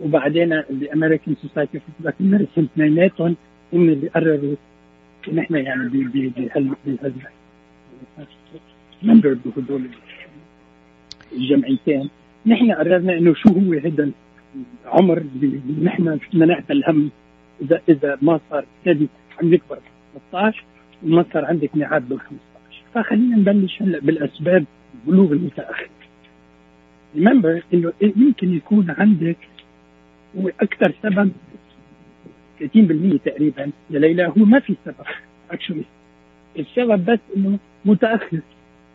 [0.00, 3.36] وبعدين ال American Society of Medicine اثنيناتهم
[3.72, 4.56] هم اللي قرروا
[5.32, 6.74] نحن يعني بهال
[9.02, 9.82] member بهدول
[11.32, 12.10] الجمعيتين
[12.46, 14.10] نحن قررنا إنه شو هو هذا
[14.86, 15.22] عمر
[15.82, 17.10] نحن بدنا نعتل هم
[17.62, 18.64] اذا إذا ما صار.
[18.86, 19.08] ابتدي
[19.42, 19.78] عم يكبر
[20.32, 20.64] 13
[21.02, 22.40] وما صار عندك ميعاد بال 15
[22.94, 25.88] فخلينا نبلش هلا بالأسباب البلوغ المتأخر.
[27.16, 29.36] remember إنه يمكن يكون عندك
[30.38, 31.32] هو أكثر سبب
[32.60, 34.94] 30% تقريبا يا ليلى هو ما في سبب
[35.50, 35.84] actually
[36.58, 38.40] السبب بس إنه متأخر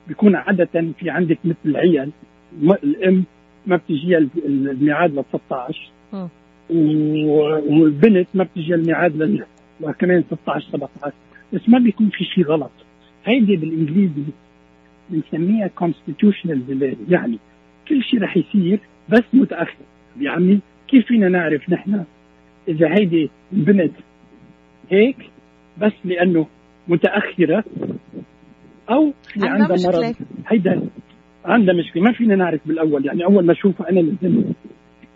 [0.07, 2.11] بيكون عادة في عندك مثل العيال
[2.83, 3.23] الأم
[3.67, 5.89] ما بتجيها الميعاد ل 13
[6.69, 9.45] والبنت ما بتجي الميعاد لل
[9.99, 11.13] كمان 16 17
[11.53, 12.71] بس ما بيكون في شيء غلط.
[13.25, 14.23] هيدي بالإنجليزي
[15.09, 17.39] بنسميها كونستيتيوشنال ديلي يعني
[17.87, 19.83] كل شيء رح يصير بس متأخر.
[20.19, 22.03] يا عمي كيف فينا نعرف نحن
[22.67, 23.91] إذا هيدي البنت
[24.91, 25.17] هيك
[25.81, 26.47] بس لأنه
[26.87, 27.63] متأخرة
[28.89, 30.15] أو في عندها مرض؟
[30.47, 30.81] هيدا
[31.45, 32.03] عندها مشكلة.
[32.03, 33.05] ما فينا نعرف بالأول.
[33.05, 34.43] يعني أول ما أشوفها أنا لازم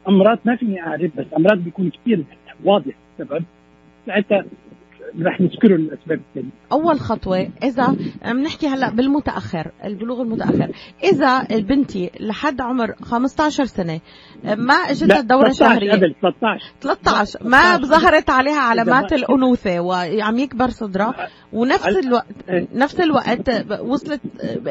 [0.08, 2.24] أمراض ما فيني أعرف بس أمراض بيكون كثير
[2.64, 2.94] واضح.
[3.20, 3.44] السبب
[4.06, 4.46] ساعتها
[5.22, 6.52] رح نذكره الأسباب الثانية.
[6.72, 10.72] أول خطوة إذا بنحكي هلأ بالمتأخر البلوغ المتأخر.
[11.04, 14.00] إذا البنتي لحد عمر 15 سنة
[14.44, 21.28] ما اجتها الدورة الشهرية؟ قبل 13 13 ما ظهرت عليها علامات الأنوثة وعم يكبر صدرها.
[21.54, 23.50] ونفس الوقت نفس الوقت
[23.82, 24.22] وصلت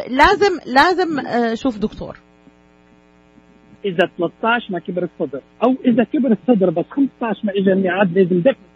[0.09, 2.17] لازم لازم آه، شوف دكتور.
[3.85, 8.41] إذا 13 ما كبر الصدر أو إذا كبر الصدر بس 15 ما اجى الميعاد لازم
[8.41, 8.72] دفن.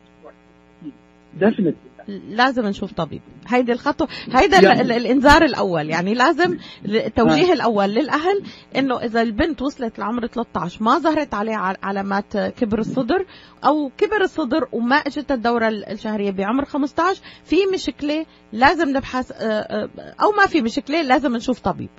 [2.29, 3.21] لازم نشوف طبيب.
[3.49, 4.97] هيدي الخطوة هيدا يعني.
[4.97, 5.91] الإنذار الأول.
[5.91, 8.43] يعني لازم التوجيه الأول للأهل
[8.77, 13.27] إنه إذا البنت وصلت لعمر 13 ما ظهرت عليها علامات كبر الصدر
[13.65, 19.89] أو كبر الصدر وما إجت الدورة الشهرية بعمر 15 في مشكلة لازم نبحث آه، آه،
[20.23, 21.91] أو ما في مشكلة لازم نشوف طبيب.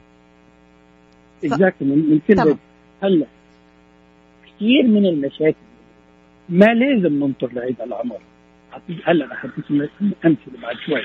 [1.44, 2.22] اكزاكتلي من
[3.04, 3.26] هلا
[4.46, 5.58] كثير من المشاكل
[6.50, 8.20] ما لازم ننطر لهيدا العمر.
[9.06, 9.88] هلا رح اعطيكم
[10.26, 11.02] امثله بعد شوي.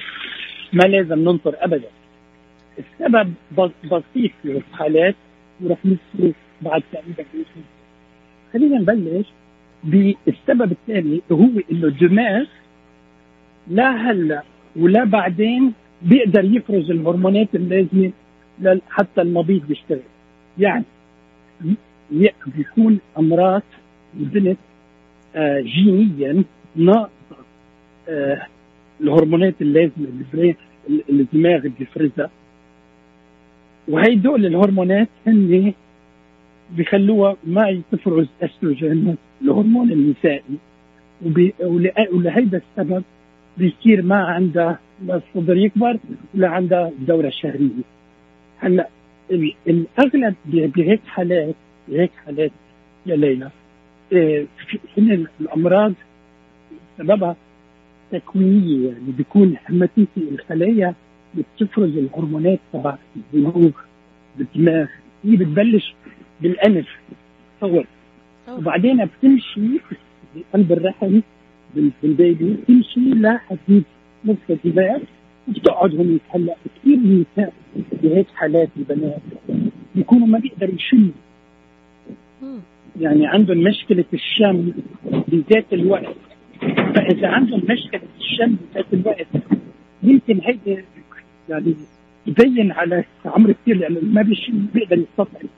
[0.72, 1.88] ما لازم ننطر ابدا.
[2.78, 3.34] السبب
[3.84, 5.14] بسيط في الحالات
[5.60, 7.24] ورح نذكره بعد تقريبا
[8.52, 9.26] خلينا نبلش
[9.84, 12.44] بالسبب الثاني هو إنه الدماغ
[13.68, 14.42] لا هلأ
[14.76, 15.72] ولا بعدين
[16.02, 18.12] بيقدر يفرز الهرمونات اللازمة
[18.90, 20.00] حتى المبيض يشتغل
[20.58, 20.84] يعني
[22.46, 23.62] بيكون أمراض
[24.20, 24.58] البنت
[25.36, 26.44] آه جينيا
[29.00, 30.56] الهرمونات اللازمه البرين
[31.10, 32.30] الدماغ بيفرزها
[33.88, 35.72] وهيدول الهرمونات هن
[36.76, 40.42] بيخلوها ما تفرز استروجين الهرمون النسائي.
[42.12, 43.02] ولهيدا السبب
[43.58, 45.98] بيصير ما عندها الصدر يكبر
[46.34, 47.68] ولا عندها الدوره الشهريه
[48.58, 48.88] هلأ
[49.66, 51.54] الأغلب بهيك حالات
[51.88, 52.50] بهيك حالات
[53.06, 53.50] يا ليلى.
[54.12, 54.44] آه،
[54.98, 55.92] هن الأمراض
[56.98, 57.36] سببها
[58.12, 60.94] تكوينيه يعني بيكون حماتيتي الخلايا
[61.34, 63.70] بتفرز الهرمونات تبع البلوغ
[64.38, 64.86] بالدماغ.
[65.24, 65.94] هي بتبلش
[66.40, 66.86] بالأنف
[67.60, 67.86] تصور
[68.48, 69.80] وبعدين بتمشي
[70.34, 71.20] بقلب الرحم
[72.02, 73.84] بالبيبي بتمشي لحديد
[74.24, 74.98] نصف الدماغ
[75.48, 77.52] وبتقعد هون هلا كثير نساء
[78.02, 79.20] بهيك حالات البنات.
[79.94, 81.12] بيكونوا ما بيقدروا يشموا.
[83.00, 84.72] يعني عندهم مشكلة الشم
[85.28, 86.16] بذات الوقت.
[86.74, 89.26] فإذا عندهم مشكلة الشم بذات الوقت
[90.02, 90.84] يمكن هيدي
[91.48, 91.74] يعني
[92.26, 94.22] يبين على عمر كثير لأنه ما
[94.74, 95.48] بيقدر يستطعم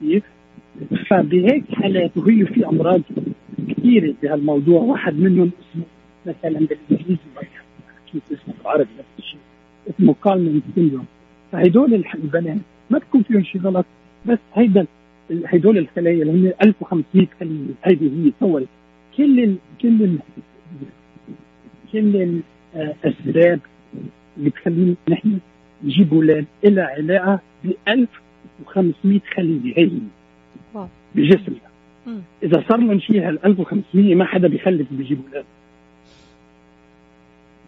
[0.00, 0.22] كيف؟
[1.08, 3.02] فبهيك حالات وهي في أمراض
[3.68, 4.80] كثيره بهالموضوع.
[4.80, 5.84] واحد منهم اسمه
[6.26, 7.18] مثلا بالإنجليزي
[8.12, 9.40] كيف اسمه بالعربي نفس الشيء
[9.90, 11.06] اسمه كالمن سيندروم
[11.52, 12.56] فهدول البنات
[12.90, 13.86] ما بتكون فيهم شيء غلط
[14.26, 14.86] بس هيدا
[15.30, 18.66] هدول الخلايا اللي هم 1500 خليه هيدي هي تصوري
[19.20, 20.18] كل ال كل ال
[21.92, 22.42] كل
[22.74, 23.60] الاسباب
[24.36, 25.38] اللي بتخلينا نحن
[25.84, 29.90] نجيب أولاد لها علاقة ب 1500 خليه هي
[31.14, 31.70] بجسمنا
[32.42, 35.44] إذا صار لهم شيء هال 1500 ما حدا بيخلف بيجيب أولاد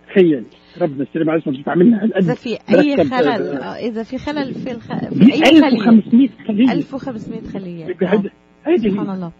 [0.08, 0.44] تخيل.
[0.80, 1.50] ربنا السلام عليكم.
[1.50, 4.86] بتعملنا إذا في أي خلل آه، إذا في خلل في, الخ...
[4.98, 5.66] في أي خلية.
[5.66, 6.72] 1500 خلية.
[6.72, 7.96] 1500 خلية.
[8.66, 9.32] هيدي سبحان الله.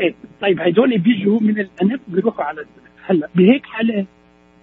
[0.00, 0.14] إيه.
[0.40, 2.64] طيب هدول بيجوا من الأنف بيروحوا على
[3.06, 4.06] هلأ بهيك حالات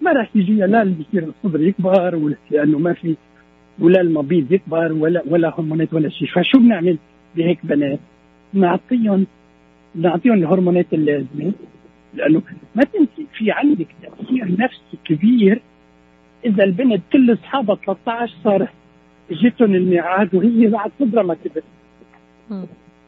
[0.00, 3.16] ما راح يجي لا اللي بيصير الصدر يكبر ولا لأنه ما في
[3.78, 6.98] ولا المبيض يكبر ولا ولا هرمونات ولا شيء فشو بنعمل؟
[7.36, 7.98] بهيك بنات
[8.52, 9.26] نعطيهم
[9.94, 11.52] نعطيهم الهرمونات اللازمة
[12.14, 12.42] لأنه
[12.74, 15.60] ما تنسي في عندك تأثير نفسي كبير
[16.44, 18.68] إذا البنت كل أصحابها 13 صار
[19.30, 21.64] جتهم الميعاد وهي بعد صدرها ما كبرت.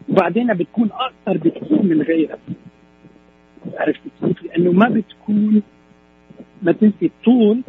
[0.08, 2.38] وبعدين بتكون اقصر بكثير من غيرها
[3.74, 5.62] عرفت كيف؟ لأنه ما بتكون
[6.62, 7.60] ما تنسي الطول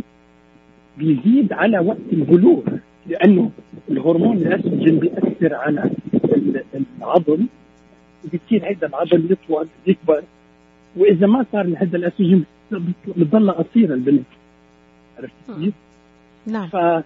[0.98, 2.62] بيزيد على وقت البلوغ
[3.08, 3.52] لأنه
[3.91, 6.63] الهرمون الاستروجين بيأثر على ال-
[7.00, 7.45] العظم
[8.26, 10.24] وبتصير هيدا العظم يطول يكبر
[10.95, 12.45] وإذا ما صار هذا الاستروجين
[13.08, 14.26] بتضل قصيره البنت
[15.19, 15.74] عرفت كيف؟
[16.48, 17.04] نعم ف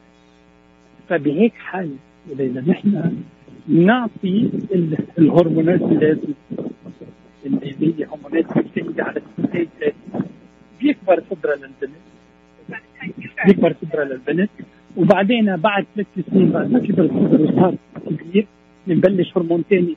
[1.10, 1.96] فبهيك حال
[2.38, 3.18] ليلى نحن
[3.70, 6.34] نعطي ال- الهرمونات اللازمه
[7.46, 9.68] اللي هي هرمونات بتساعد على ال stage
[10.82, 12.00] بيكبر صدرها للبنت
[13.46, 14.50] بيكبر صدرها للبنت
[14.98, 17.76] وبعدين بعد ثلاث سنين بعد ما كبر الصدر وصار
[18.20, 18.48] كبير
[18.88, 19.96] بنبلش هرمون ثاني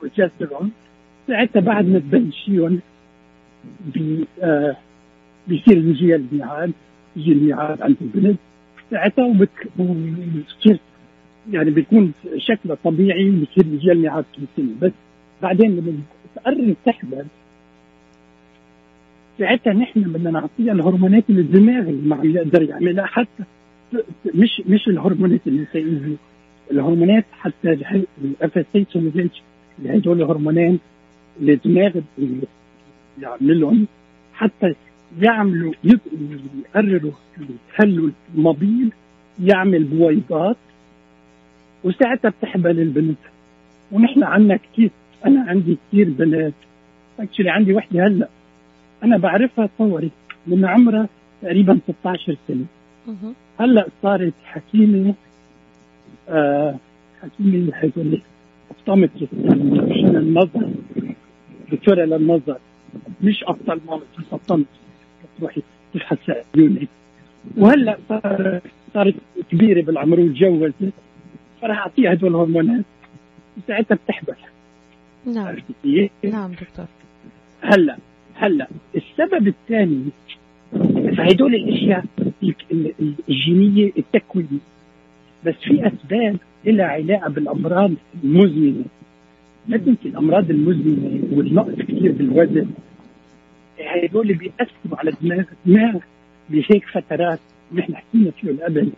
[0.00, 0.70] بروجسترون
[1.26, 2.80] ساعتها بعد ما تبلشيهم
[3.94, 4.76] بي آه
[5.48, 6.72] بيصير يجي الميعاد
[7.16, 8.38] يجي الميعاد عند البنت
[8.90, 10.78] ساعتها وبت- وبتصير
[11.52, 14.92] يعني بيكون شكلها طبيعي يجي الميعاد كل سنه بس
[15.42, 15.92] بعدين لما
[16.36, 17.24] تقرر تحمل
[19.38, 23.06] ساعتها نحن بدنا نعطيها الهرمونات اللي الدماغ اللي ما عم يقدر يعملها.
[23.06, 23.44] حتى
[24.34, 26.16] مش مش الهرمونات النسائيه
[26.70, 27.72] الهرمونات حتى
[28.24, 29.30] ال FSH اللي
[29.98, 30.78] هدول الهرمونين
[31.40, 31.92] اللي الدماغ
[33.22, 33.86] يعملهم
[34.34, 34.74] حتى
[35.22, 36.00] يعملوا يق-
[36.74, 37.12] يقرروا
[37.72, 38.90] يخلوا المبيض
[39.40, 40.56] يعمل بويضات
[41.88, 43.18] وساعتها بتحبل البنت.
[43.92, 44.90] ونحن عندنا كثير
[45.26, 46.52] أنا عندي كثير بنات.
[47.20, 48.28] اكشلي عندي وحدة هلأ.
[49.04, 50.10] أنا بعرفها تصوري
[50.46, 51.08] من عمرها
[51.42, 52.64] تقريبا 16 سنة.
[53.60, 55.14] هلأ صارت حكيمة
[56.28, 56.76] آه
[57.22, 58.20] حكيمة هيقول
[58.70, 60.70] اوبتومترست يعني مشان النظر
[61.72, 62.58] دكتورة للنظر
[63.22, 64.80] مش افضل مامترست اوبتومترست
[65.38, 65.62] تروحي
[65.94, 66.18] تفحص
[66.56, 66.88] عيونك
[67.56, 68.60] وهلأ صار
[68.94, 69.14] صارت
[69.50, 70.74] كبيرة بالعمر وتجوزت.
[71.62, 72.84] فراح اعطيها هدول الهرمونات.
[73.68, 74.34] ساعتها بتحبل
[75.26, 75.56] نعم؟
[76.24, 76.86] نعم دكتور.
[77.60, 77.96] هلأ
[78.34, 80.04] هلأ السبب الثاني
[81.16, 82.04] فهدول الأشياء
[82.42, 84.58] ال- ال- ال- الجينيه التكوينيه
[85.46, 87.90] بس في أسباب لها علاقة بالأمراض
[88.24, 88.84] المزمنة.
[89.68, 92.66] لا تنسي الأمراض المزمنة والنقص كثير بالوزن.
[94.04, 95.96] هدول بيأثروا على الدماغ الدماغ
[96.50, 97.38] بهيك فترات
[97.72, 98.92] نحن حكينا فيه قبل.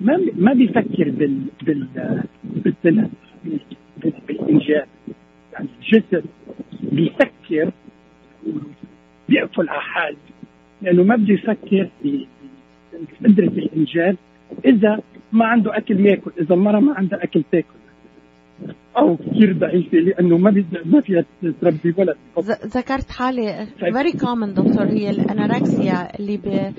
[0.00, 1.86] ما ما بيفكر بال بال
[2.44, 3.10] بالتنفس
[3.44, 4.86] بال- بالانجاب
[5.52, 6.22] يعني الجسم
[6.82, 7.70] بيفكر
[9.28, 10.16] بيقفل على حاله
[10.82, 11.88] لأنه ما بده يفكر
[13.22, 14.16] بقدره الانجاب
[14.64, 15.00] إذا
[15.32, 17.66] ما عنده أكل ياكل إذا المراه ما عندها أكل تاكل.
[18.98, 21.24] أو كثير ضعيفة لأنه ما ما فيها
[21.60, 22.16] تربي ولد
[22.76, 23.94] ذكرت حالة طيب.
[23.98, 26.42] very common دكتور هي الأنوركسيا اللي ب...
[26.42, 26.72] ب...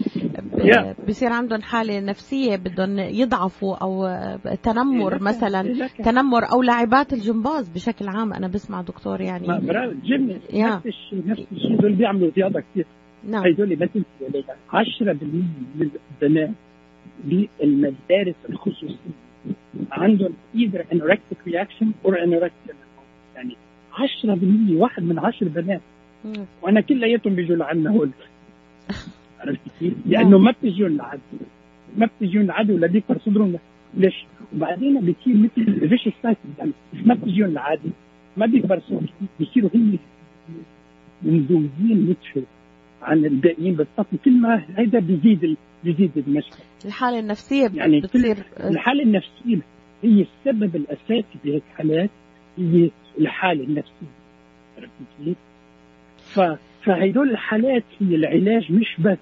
[0.63, 1.07] Yeah.
[1.07, 4.07] بصير عندهم حالة نفسية بدهم يضعفوا أو
[4.63, 5.91] تنمر لك- مثلا لك.
[6.05, 9.47] تنمر أو لاعبات الجمباز بشكل عام أنا بسمع دكتور يعني
[10.53, 10.67] يا.
[10.75, 12.85] نفس الشيء نفس الشيء دول بيعملوا رياضة كثير
[13.29, 15.23] نعم هدول ما تنسي ليلى 10%
[15.75, 15.89] من
[16.21, 16.49] البنات
[17.25, 18.97] بالمدارس الخصوصية
[19.91, 22.73] عندهم either anorectic reaction or anorexia.
[23.35, 23.55] يعني
[23.93, 25.81] 10% واحد من عشر بنات.
[26.25, 26.45] مم.
[26.61, 28.09] وأنا كلياتهم بيجوا لعنا هول.
[29.39, 31.21] عرفت كيف؟ لأنه ما بتجيهم العدو
[31.97, 33.57] ما بتجيهم العدو ولا بيكبر صدرهم
[33.93, 34.25] ليش؟
[34.55, 36.71] وبعدين بتصير مثل فيش سايكل يعني
[37.05, 37.89] ما بتجيهم العادي
[38.37, 39.07] ما بيكبر صدرهم
[39.39, 39.99] بيصيروا هم
[41.21, 42.43] منزوجين نتفه
[43.01, 43.75] عن الباقيين.
[43.75, 49.59] بالصف كل ما هيدا بيزيد بيزيد المشكلة الحالة النفسية يعني بتصير الحالة النفسية
[50.03, 52.09] هي السبب الاساسي بهيك حالات
[52.57, 54.07] هي الحالة النفسية.
[54.77, 54.91] عرفت
[55.25, 55.37] كيف؟
[56.85, 59.17] فهدول الحالات هي العلاج مش بس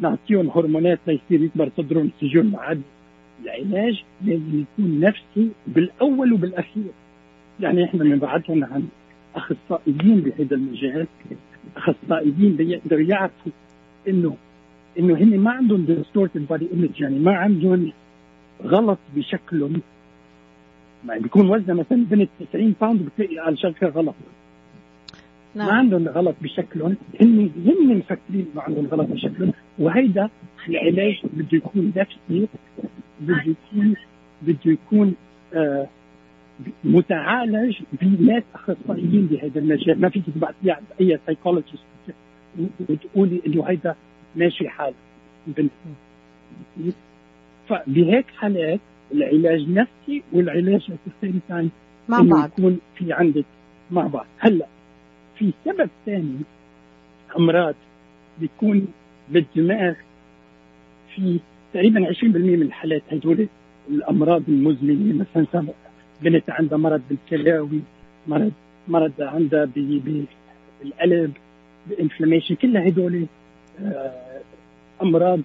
[0.00, 2.80] نعطيهم هرمونات ليصير يكبر صدرهم يسجون عادي
[3.44, 6.90] العلاج لازم يكون نفسي بالأول وبالأخير.
[7.60, 8.88] يعني إحنا بنبعثهم عن
[9.34, 11.06] أخصائيين بهذا المجال
[11.76, 13.52] أخصائيين بيقدروا يعرفوا
[14.08, 14.36] إنه
[14.98, 17.92] إنه هن ما عندهم distorted body image يعني ما عندهم
[18.62, 19.80] غلط بشكلهم.
[21.04, 24.14] ما بيكون وزنها مثلا بنت 90 pound بتلاقي على شكلها غلط.
[25.56, 25.70] ما نعم.
[25.70, 26.96] عندهم غلط بشكلهم.
[27.20, 29.52] هن هن مفكرين ما عندهم غلط بشكلهم.
[29.78, 30.28] وهيدا
[30.68, 32.48] العلاج بده يكون نفسي
[33.20, 33.94] بده يكون
[34.42, 35.14] بده يكون
[35.54, 35.86] آه
[36.84, 40.00] متعالج بناس أخصائيين بهذا المجال.
[40.00, 41.84] ما فيك تبعتيه عند أي سايكولوجيست
[42.88, 43.94] وتقولي إنه هيدا
[44.36, 44.94] ماشي حال.
[45.46, 45.70] بنت.
[47.68, 48.80] فبهيك حالات
[49.12, 50.90] العلاج نفسي والعلاج
[51.22, 51.68] same time
[52.08, 52.50] مع بعض.
[52.58, 53.44] يكون في عندك
[53.90, 54.26] مع بعض.
[54.38, 54.66] هلا
[55.38, 56.38] في سبب ثاني
[57.36, 57.74] أمراض
[58.40, 58.88] بيكون
[59.28, 59.94] بالدماغ
[61.14, 61.40] في
[61.74, 63.48] تقريبا 20% من الحالات هدول
[63.90, 65.14] الأمراض المزمنة.
[65.14, 65.74] مثلا سبب
[66.22, 67.80] بنت عندها مرض بالكلاوي
[68.26, 68.52] مرض
[68.88, 71.32] مرض عندها بالقلب
[71.86, 73.26] بإنفلاميشن كلها هدول
[75.02, 75.40] أمراض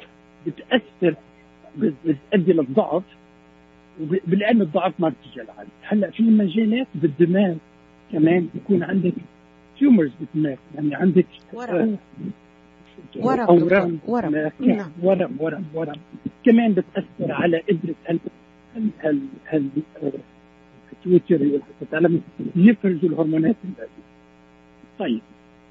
[0.48, 1.16] بتأثر
[1.78, 3.04] بت- بتؤدي للضعف
[4.32, 7.56] ولان الضعف ما بتيجي العالم هلأ في مجالات بالدماغ
[8.12, 9.14] كمان بيكون عندك
[9.80, 11.98] tumors بالدماغ يعني عندك ورم.
[13.16, 14.32] آه، ورم دكتور، ورم.
[14.32, 14.78] بالدماغ.
[14.78, 14.92] نعم.
[15.04, 15.96] ورم ورم ورم
[16.46, 17.62] كمان بتأثر على
[18.08, 18.20] هال
[19.04, 19.70] هال هال
[20.04, 20.12] آه،
[21.06, 22.22] ال pituitary وال hypothalamus
[22.56, 24.04] يفرزوا الهرمونات اللازمه.
[25.00, 25.22] طيب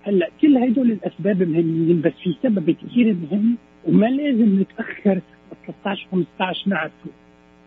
[0.07, 3.57] هلا كل هدول الأسباب مهمين بس في سبب كثير مهم
[3.88, 5.20] وما لازم نتأخر
[5.66, 7.11] 13 15 نعرفه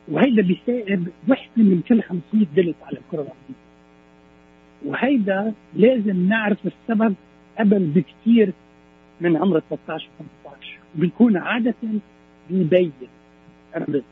[0.08, 3.22] وهيدا بيساعد وحدة من كل 500 بنت على الكرة.
[3.22, 3.58] الارضيه
[4.86, 7.16] وهيدا لازم نعرف السبب
[7.60, 8.54] قبل بكثير
[9.22, 10.08] من عمر 13
[10.44, 11.74] 15 بيكون عادة
[12.50, 12.92] بيبين.
[13.76, 14.04] قبل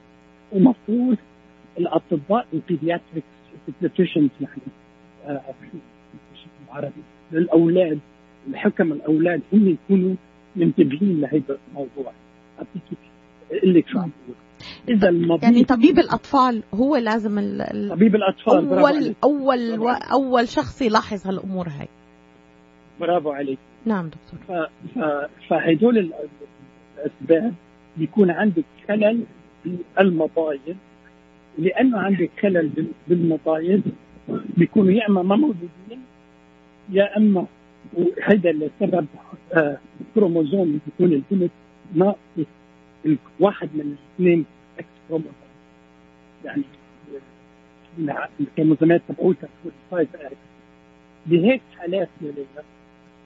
[0.51, 1.17] ومفروض
[1.77, 3.25] الأطباء البيدياتريكس
[4.41, 4.61] نحن
[6.67, 7.01] بالعربي
[7.31, 7.99] للأولاد
[8.47, 10.15] الحكم الأولاد هم يكونوا
[10.55, 12.11] منتبهين لهذا الموضوع.
[12.59, 12.97] أعطيك
[13.51, 14.35] أقول لك شو عم بقول
[14.89, 19.89] اذا يعني طبيب الأطفال هو لازم ال- طبيب الأطفال اول أول و-.
[19.89, 21.87] أول شخص يلاحظ هالأمور هاي.
[22.99, 23.57] برافو عليك.
[23.85, 24.39] نعم دكتور.
[24.47, 24.51] ف...
[24.95, 24.99] ف...
[25.49, 26.13] فهدول ال-
[26.97, 27.53] الأسباب
[27.97, 29.23] بيكون عندك خلل
[29.97, 30.75] بالمبايض
[31.57, 33.81] لأنه عندك خلل بال- بالمبايض
[34.57, 36.01] بيكونوا يا إما ما موجودين
[36.89, 37.45] يا إما
[37.93, 39.07] وهذا لسبب
[39.53, 39.77] آه
[40.15, 41.51] كروموزوم بيكون البنت
[41.95, 42.17] ناقص
[43.39, 43.81] واحد من
[44.19, 44.45] الاثنين
[44.79, 45.33] X chromosome.
[46.45, 46.63] يعني
[47.99, 49.49] الع- الكروموزومات تبعولتها
[49.91, 50.35] 5 X
[51.25, 52.45] بهيك حالات يا ليلى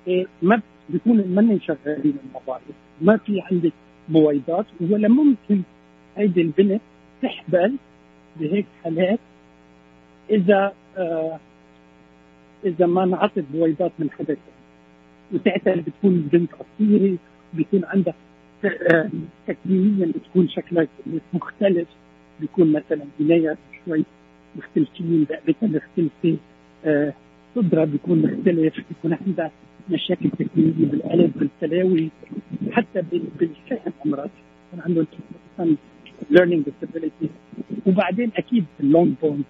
[0.08, 2.62] إيه، ما بيكون منن شغالين المبايض
[3.02, 3.72] ما في عندك
[4.10, 5.62] بويضات ولا ممكن
[6.18, 6.82] هيدي البنت
[7.22, 7.76] تحبل
[8.40, 9.20] بهيك حالات
[10.30, 11.40] إذا آه
[12.66, 14.38] إذا ما انعطت بويضات من حدا
[15.34, 17.18] وساعتها بتكون البنت قصيره
[17.54, 18.14] بيكون عندها
[18.66, 19.10] آه،
[19.48, 20.88] تكوينيا بتكون شكلها
[21.34, 21.88] مختلف.
[22.40, 24.04] بيكون مثلا بناية شوي
[24.56, 26.38] مختلفين رقبتها مختلفة
[26.86, 27.14] آه،
[27.56, 28.74] صدرها بيكون مختلف.
[28.90, 29.52] بيكون عندها
[29.90, 32.10] مشاكل تكوينيه بالقلب بالتلاوي
[32.72, 34.30] حتى بال- بالفهم امراض
[34.74, 35.06] يكون عندهم
[36.34, 37.28] learning disability
[37.88, 39.44] وبعدين أكيد ال long bones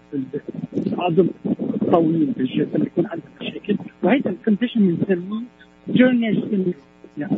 [0.87, 1.27] العظم
[1.89, 5.41] الطويل بالجسم بيكون عنده مشاكل وهيدا ال condition بنسميه
[5.93, 6.73] Turner syndrome
[7.17, 7.37] يعني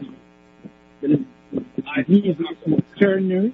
[1.02, 3.50] بالانجليزي اسمه Turner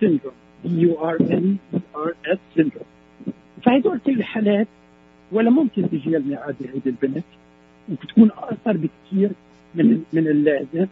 [0.00, 0.34] syndrome
[0.64, 1.56] U R N
[1.96, 4.66] E R S syndrome كل الحالات
[5.32, 7.24] ولا ممكن تجي الميعاد هيدي البنت
[7.90, 9.30] وبتكون اقصر بكثير
[9.74, 10.86] من من اللازم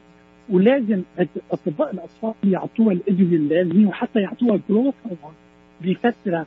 [0.50, 1.02] ولازم
[1.50, 5.34] أطباء الأطفال يعطوها الادويه اللازمه وحتى يعطوها جروث هرمون
[5.80, 6.46] بفتره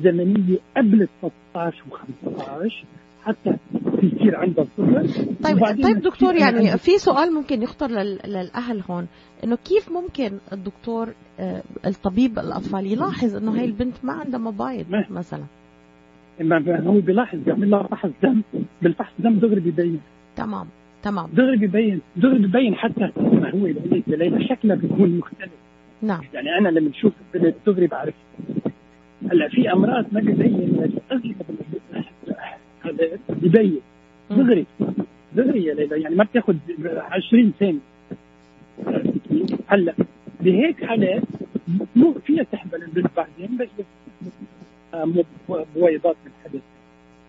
[0.00, 1.08] زمنية قبل ال
[1.52, 2.72] 16 و15
[3.24, 3.56] حتى
[4.02, 5.06] يصير عندها صغر
[5.44, 9.06] طيب طيب دكتور يعني في سؤال ممكن يخطر لل- للأهل هون
[9.44, 11.08] إنه كيف ممكن الدكتور
[11.40, 15.44] آه، الطبيب الأطفال يلاحظ إنه هاي البنت ما عندها مبايض ما- مثلا؟
[16.40, 18.42] ما هو بيلاحظ بيعمل لها فحص دم
[18.82, 20.00] بالفحص دم دغري بيبين
[20.36, 20.66] تمام
[21.02, 21.26] تمام.
[21.32, 23.66] دغري بيبين دغري بيبين حتى ما هو
[24.06, 25.50] ليلى شكلها بيكون مختلف.
[26.02, 26.20] نعم.
[26.34, 28.14] يعني أنا لما بشوف البنت دغري بعرف
[29.30, 30.20] هلا في امراض ما
[31.12, 31.36] اغلب
[32.84, 33.80] هذا بيبين
[34.30, 34.36] مم.
[34.36, 34.66] دغري.
[35.36, 36.02] دغري يا ليلى.
[36.02, 36.56] يعني ما بتاخذ
[36.86, 37.78] 20 ثانية.
[39.66, 39.94] هلا
[40.40, 41.22] بهيك حالات
[41.96, 43.68] مو فيها تحمل البنت بعدين بس
[44.94, 45.24] آه،
[45.74, 46.62] بويضات من حدث.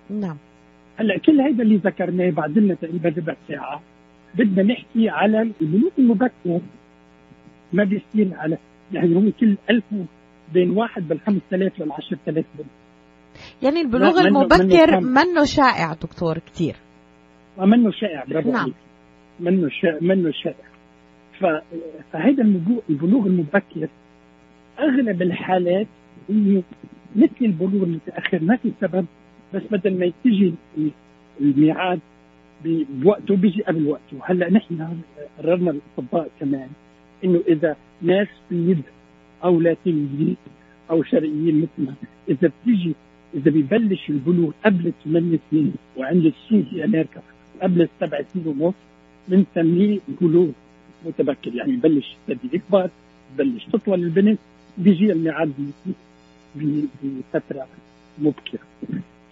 [0.09, 0.37] نعم.
[0.97, 3.81] هلا كل هيدا اللي ذكرناه بعد لنا تقريبا ربع ساعة
[4.35, 6.59] بدنا نحكي على البنوك المبكر.
[7.73, 8.57] ما بيصير على
[8.93, 9.83] يعني هو كل ألف
[10.53, 12.67] بين واحد بال 5000 لل 10000 بنت.
[13.63, 16.75] يعني البلوغ المبكر منه منه شائع دكتور كثير
[17.57, 18.73] منه شائع برافو نعم.
[19.39, 20.65] منه شائع منه شائع.
[21.39, 21.45] ف...
[22.13, 23.89] فهذا البلوغ البلوغ المبكر
[24.79, 25.87] أغلب الحالات
[26.29, 26.63] هي
[27.15, 29.05] مثل البلوغ المتأخر ما في سبب
[29.53, 30.53] بس بدل ما تيجي
[31.41, 31.99] الميعاد
[32.63, 34.19] بوقته بيجي قبل وقته.
[34.23, 35.01] هلأ نحن
[35.37, 36.69] قررنا الأطباء كمان
[37.23, 38.81] إنه إذا ناس بيض
[39.43, 40.37] أو لاتينيين
[40.89, 41.95] أو شرقيين مثلنا.
[42.29, 42.95] إذا بتيجي
[43.33, 47.21] إذا بيبلش البلوغ قبل 8 سنين وعند السود في أمريكا
[47.61, 48.73] قبل السبع سنين ونص
[49.27, 50.47] بنسميه بلوغ
[51.05, 51.55] متبكر.
[51.55, 52.89] يعني ببلش يبتدي يكبر
[53.33, 54.39] ببلش تطول البنت
[54.77, 55.53] بيجي الميعاد
[56.55, 57.67] بفترة
[58.19, 58.59] مبكرة.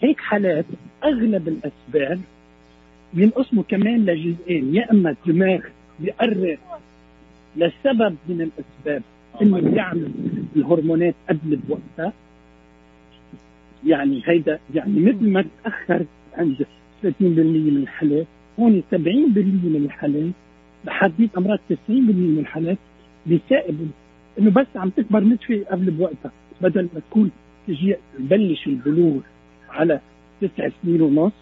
[0.02, 0.66] هيك حالات
[1.04, 2.22] أغلب الأسباب
[3.14, 4.76] بينقسموا كمان لجزئين.
[4.76, 5.60] يا إما الدماغ
[6.00, 6.58] بيقرر
[7.56, 9.04] لسبب من الأسباب
[9.42, 10.12] إنه يعمل
[10.56, 12.14] الهرمونات قبل بوقتها
[13.86, 16.06] يعني هيدا يعني مثل ما تأخر
[16.38, 16.66] عند
[17.04, 18.28] 30% من الحالات
[18.60, 20.34] هون 70% من الحالات
[20.86, 22.78] بحديث أمراض 90% من الحالات
[23.26, 23.92] بيسائب
[24.40, 26.32] إنه بس عم تكبر نتفه قبل بوقتها.
[26.62, 27.32] بدل ما تكون
[27.68, 29.20] تجي يبلش البلوغ
[29.70, 30.00] على
[30.42, 31.34] تسع سنين ونص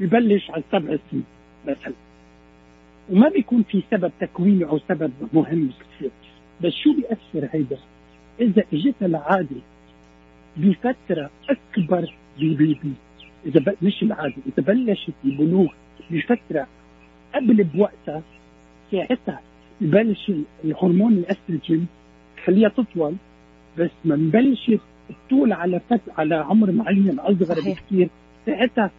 [0.00, 1.24] ببلش على سبع سنين
[1.68, 1.94] مثلا.
[3.10, 6.10] وما بيكون في سبب تكويني أو سبب مهم كثير
[6.60, 7.78] بس شو بيأثر هيدا؟
[8.40, 9.60] إذا إجت العادة
[10.56, 12.92] بفترة أكبر بي بي بي
[13.46, 13.74] إذا ب...
[13.82, 15.72] مش العادة إذا بلشت البلوغ
[16.10, 16.66] بفترة
[17.34, 18.22] قبل بوقتها
[18.92, 19.40] ساعتها
[19.80, 20.32] يبلش
[20.64, 21.86] الهرمون الاستروجين
[22.44, 23.14] خليها تطول
[23.78, 24.72] بس ما نبلش
[25.28, 27.60] تطول على فت على عمر معين اصغر.
[27.60, 28.08] بكثير
[28.46, 28.90] ساعتها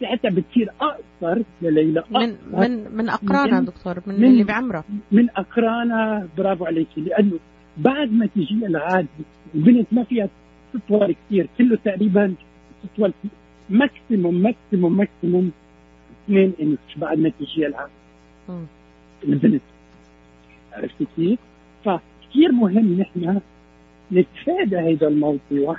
[0.00, 5.30] ساعتها بتصير اقصر يا ليلى من من من أقرانها دكتور من, من- اللي بعمرها من
[5.30, 7.38] أقرانها برافو عليكي لأنه
[7.76, 9.08] بعد ما تجي العادة
[9.54, 10.28] البنت ما فيها
[10.74, 12.34] تطول كثير كله تقريبا
[12.94, 13.12] تطول
[13.70, 15.52] maximum maximum maximum
[16.24, 17.90] اثنين إنش بعد ما تجي العادة.
[19.24, 19.62] البنت.
[20.72, 21.38] عرفتي كيف؟
[21.84, 23.40] فكثير مهم نحن
[24.12, 25.76] نتفادى هذا الموضوع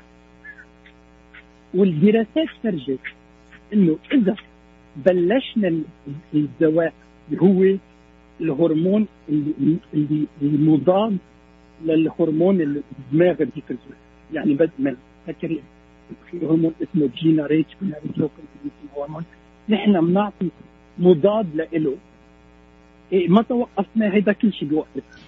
[1.73, 2.99] والدراسات فرجت
[3.73, 4.35] إنه إذا
[5.05, 5.83] بلشنا ال-
[6.33, 6.93] الدواء
[7.31, 7.77] اللي هو
[8.41, 11.17] الهرمون اللي, اللي المضاد
[11.85, 13.79] للهرمون اللي الدماغ بيفرزه
[14.33, 14.95] يعني بدء من
[15.27, 15.61] فكري
[16.31, 17.65] في هرمون اسمه جيناريت
[18.97, 19.23] هرمون
[19.69, 20.49] نحن بنعطي
[20.99, 21.95] مضاد له
[23.11, 25.26] إيه ما توقفنا هيدا كل شيء بيوقف.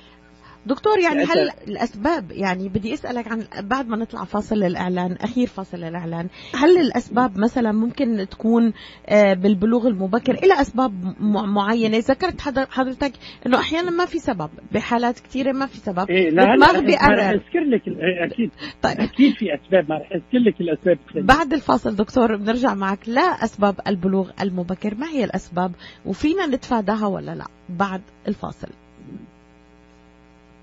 [0.65, 5.83] دكتور يعني هل الأسباب يعني بدي أسألك عن بعد ما نطلع فاصل الإعلان أخير فاصل
[5.83, 6.27] الإعلان.
[6.55, 8.73] هل الأسباب مثلا ممكن تكون
[9.07, 11.15] آه، بالبلوغ المبكر إلى أسباب
[11.47, 13.11] معينة؟ ذكرت حضر- حضرتك
[13.45, 17.59] إنه أحيانا ما في سبب بحالات كثيره ما في سبب إيه الدماغ رح بيقرر أذكر
[17.59, 18.51] لك إيه، أكيد.
[18.81, 18.99] طيب.
[18.99, 20.97] أكيد في أسباب ما رح أذكر لك الأسباب.
[21.07, 21.25] الثانية.
[21.25, 24.95] بعد الفاصل دكتور بنرجع معك لا اسباب البلوغ المبكر.
[24.95, 25.71] ما هي الأسباب؟
[26.05, 28.67] وفينا نتفاداها ولا لا؟ بعد الفاصل.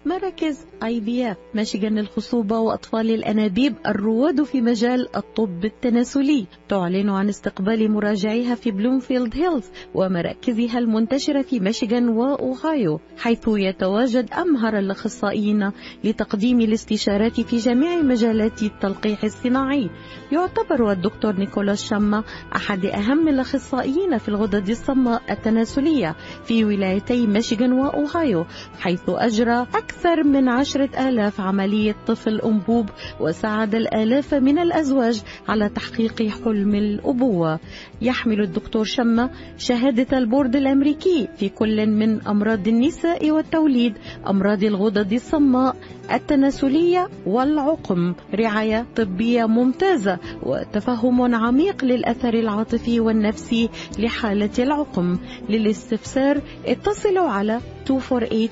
[0.06, 6.46] مراكز IVF ميشيغان للخصوبة وأطفال الأنابيب الرواد في مجال الطب التناسلي.
[6.68, 14.78] تعلن عن استقبال مراجعيها في بلومفيلد هيلز ومراكزها المنتشرة في ميشيغان وأوهايو حيث يتواجد أمهر
[14.78, 15.70] الأخصائيين
[16.04, 19.90] لتقديم الاستشارات في جميع مجالات التلقيح الصناعي.
[20.32, 22.24] يعتبر الدكتور نيكولاس شما
[22.56, 28.44] أحد أهم الأخصائيين في الغدد الصماء التناسلية في ولايتي ميشيغان وأوهايو
[28.78, 32.86] حيث أجرى أكثر من عشرة آلاف عملية طفل أنبوب
[33.20, 37.60] وساعد الآلاف من الأزواج على تحقيق حلم الأبوة.
[38.02, 43.94] يحمل الدكتور شما شهادة البورد الأمريكي في كل من أمراض النساء والتوليد
[44.26, 45.76] أمراض الغدد الصماء
[46.12, 48.14] التناسلية والعقم.
[48.34, 53.68] رعاية طبية ممتازة وتفهم عميق للأثر العاطفي والنفسي
[53.98, 55.18] لحالة العقم.
[55.48, 58.48] للاستفسار اتصلوا على 248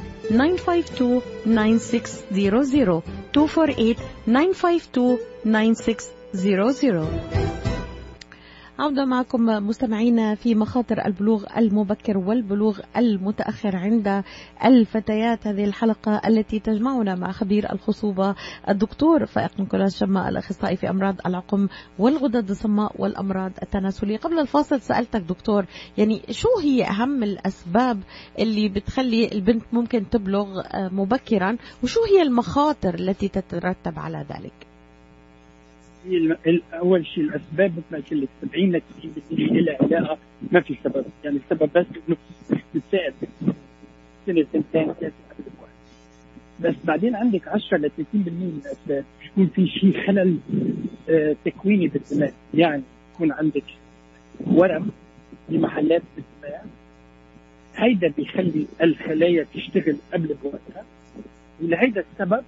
[5.73, 7.54] 952
[8.79, 14.23] عودة معكم مستمعينا في مخاطر البلوغ المبكر والبلوغ المتأخر عند
[14.65, 15.47] الفتيات.
[15.47, 18.35] هذه الحلقة التي تجمعنا مع خبير الخصوبة
[18.69, 21.69] الدكتور فائق نيكولاس شما الأخصائي في أمراض العقم
[21.99, 24.17] والغدد الصماء والأمراض التناسلية.
[24.17, 25.65] قبل الفاصل سألتك دكتور
[25.99, 28.01] يعني شو هي أهم الأسباب
[28.39, 34.74] اللي بتخلي البنت ممكن تبلغ مبكرا وشو هي المخاطر التي تترتب على ذلك؟
[36.75, 38.83] أول شيء الأسباب مثل ما قلت لك 70 ل 90%
[39.31, 40.19] لها علاقه
[40.53, 41.05] ما في سبب.
[41.25, 42.17] يعني السبب بس إنه
[42.75, 43.15] بتساعد
[44.27, 45.13] سنة سنتين ثلاثة
[46.61, 49.05] بس بعدين عندك 10 ل 30% من الأسباب.
[49.23, 50.39] بيكون في شيء خلل
[51.09, 52.31] آه، تكويني بالدماغ.
[52.55, 52.83] يعني
[53.15, 53.65] يكون عندك
[54.47, 54.91] ورم
[55.49, 56.63] بمحلات بالدماغ.
[57.77, 60.85] هيدا بيخلي الخلايا تشتغل قبل بوقتها.
[61.63, 62.45] ولهيدا السبب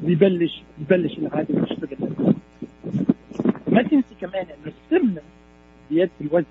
[0.00, 2.31] ببلش ببلش العادة تشتغل.
[3.72, 5.20] ما تنسي كمان انه السمنة
[5.90, 6.44] زياده الوزن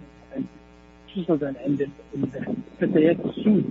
[1.15, 2.27] خصوصا عند ال-
[2.81, 3.63] الفتيات السود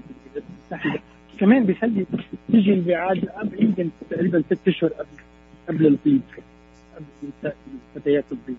[1.40, 2.07] كمان بيخلي
[2.53, 5.07] تيجي قبل يمكن تقريبا ست أشهر قبل
[5.68, 6.20] قبل البيض
[6.96, 7.57] قبل النساء-
[7.96, 8.57] الفتيات البيض.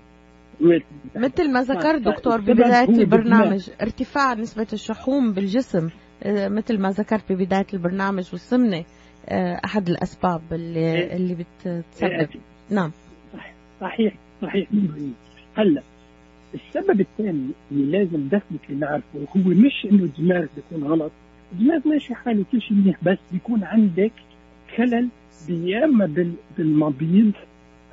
[1.16, 5.90] مثل ما ذكرت دكتور ببداية البرنامج ارتفاع نسبة الشحوم بالجسم
[6.24, 8.84] آه، مثل ما ذكرت ببداية البرنامج والسمنة
[9.30, 11.16] آه، أحد الأسباب اللي, إيه.
[11.16, 11.84] اللي بتسبب.
[12.12, 12.28] إيه،
[12.70, 12.92] نعم.
[13.82, 14.14] صحيح.
[14.42, 14.68] صحيح.
[14.72, 14.76] 100%
[15.60, 15.82] هلا
[16.54, 21.12] السبب الثاني اللي لازم دفنتلي نعرفه هو مش إنه الدماغ بيكون غلط.
[21.54, 24.12] الدماغ ماشي حاله كل شيء منيح بس بيكون عندك
[24.78, 25.08] خلل
[25.50, 27.32] يا اما بال- بالمبيض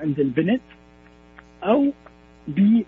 [0.01, 0.61] عند البنت
[1.63, 1.93] أو
[2.49, 2.85] بال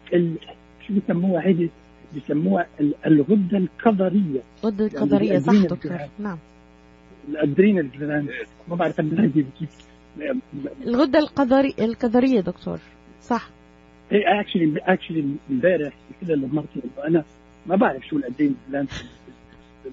[0.86, 1.70] شو بسموها هيدي؟
[2.16, 5.92] بسموها ال- الغدة الكظريه غدة الكظرية صح ال adrenal دكتور.
[6.18, 6.38] نعم.
[7.28, 7.88] ال adrenal
[8.68, 9.00] ما بعرف
[9.58, 9.68] كيف
[10.86, 12.78] الغدة الكظري الكظرية دكتور.
[13.22, 13.48] صح.
[14.10, 15.92] هي actually actually امبارح
[16.22, 17.24] كده لما مرتي أنا
[17.66, 18.20] ما بعرف شو
[18.68, 18.88] gland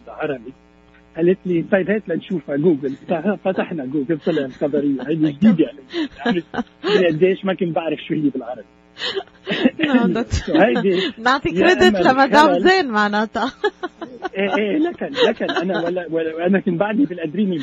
[0.05, 0.53] بالعربي.
[1.17, 2.95] قالت لي طيب هات لنشوفها جوجل.
[3.43, 5.71] فتحنا جوجل طلع القدريه هذه جديدة
[6.25, 6.43] علي
[6.83, 8.67] يعني قديش ما كنت بعرف شو هي بالعربي.
[9.79, 10.25] نعم
[11.17, 12.59] نعطي كريدت لمدام.
[12.59, 13.51] زين معناتها.
[14.37, 17.61] إيه إيه لكن لكن أنا ولا, ولا أنا كنت بعدني بفهم بالعربي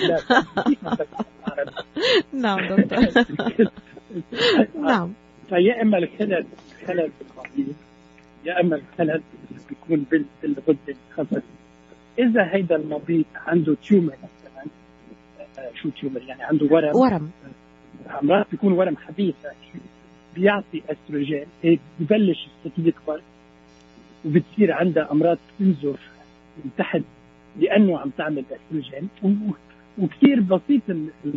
[2.32, 3.66] نعم دكتور.
[4.80, 5.12] نعم.
[5.48, 6.46] فيا إما الخلل
[6.86, 7.74] خلل بالمبيض
[8.44, 9.22] يا إما الخلل
[9.68, 11.42] بيكون بال- بالغده الخضراء
[12.18, 14.64] إذا هيدا المبيض عنده tumor مثلا
[15.58, 16.96] آه، شو tumor يعني عنده ورم.
[16.96, 17.30] ورم.
[18.22, 19.34] مرات بيكون ورم خبيث
[20.34, 21.46] بيعطي استروجين
[22.00, 23.20] ببلش الست يكبر
[24.24, 26.10] وبتصير عندها أمراض تنزف
[26.64, 27.00] من تحت
[27.60, 29.08] لأنه عم تعمل استروجين
[29.98, 30.82] وكثير بسيط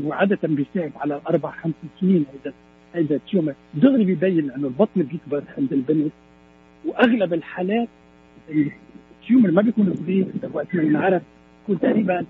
[0.03, 2.53] وعادة بيساعد على أربع خمس سنين هيدا
[2.97, 6.11] هيدا ال tumor دغري بيبين انه البطن بيكبر عند البنت
[6.85, 7.87] وأغلب الحالات
[8.49, 11.21] التيومر ما بيكون صغير وقت ما ينعرف
[11.61, 12.25] بيكون تقريبا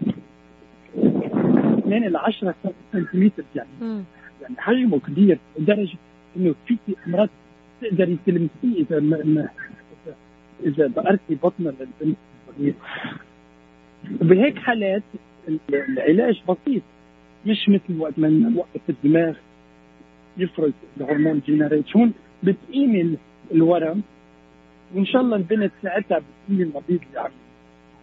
[0.97, 2.55] 2 ل 10
[2.93, 3.69] سنتيمتر يعني.
[3.81, 4.03] مم.
[4.41, 5.97] يعني حجمه كبير لدرجة
[6.37, 7.29] إنه في أمراض
[7.81, 8.49] تقدري تلمسيه
[8.89, 9.47] إذا ما
[10.65, 12.17] إذا بقرتي بطنها للبنت
[12.49, 12.73] الصغير
[14.21, 15.03] بهيك حالات
[15.47, 16.81] ال- العلاج بسيط
[17.45, 19.33] مش مثل وقت ما نوقف الدماغ.
[20.37, 22.13] يفرز الهرمون generate هون
[22.43, 23.17] بتقيمي ال-
[23.51, 24.01] الورم.
[24.95, 27.31] وإن شاء الله البنت ساعتها بتقيمي المريض اللي عم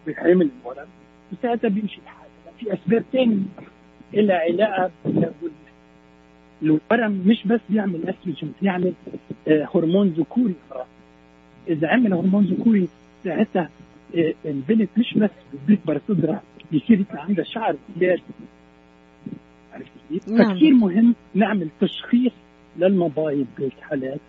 [0.05, 0.87] بيحمل الورم
[1.33, 2.27] وساعتها بيمشي الحال.
[2.59, 3.37] في أسباب ثانية
[4.13, 4.91] لها علاقة
[6.61, 8.93] الورم مش بس بيعمل استروجين بيعمل
[9.47, 10.53] آه، هرمون ذكوري
[11.67, 12.87] إذا عمل هرمون ذكوري
[13.23, 13.69] ساعتها
[14.15, 15.29] آه، البنت مش بس
[15.67, 17.75] بيكبر صدرها بيصير عندها شعر
[19.75, 20.53] عرفت كيف؟ نعم.
[20.53, 22.31] فكثير مهم نعمل تشخيص
[22.77, 24.19] للمبايض بهيك حالات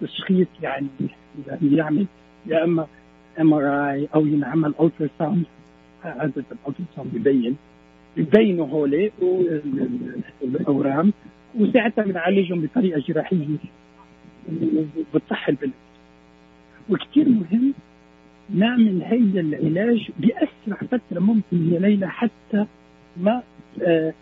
[0.00, 0.86] تشخيص يعني
[1.46, 2.06] يعني يعمل
[2.46, 2.86] يا إما
[3.40, 5.44] MRI أو ينعمل ultrasound
[6.04, 7.56] عاده ال ultrasound ببين
[8.16, 9.10] ببينوا هولي
[10.42, 11.12] الأورام.
[11.58, 13.46] وساعتها بنعالجهم بطريقة جراحية.
[15.14, 15.74] بتصح البنت
[16.90, 17.74] وكثير مهم
[18.54, 22.66] نعمل هيدا العلاج بأسرع فترة ممكن يا ليلى حتى
[23.16, 23.42] ما
[23.82, 24.14] آه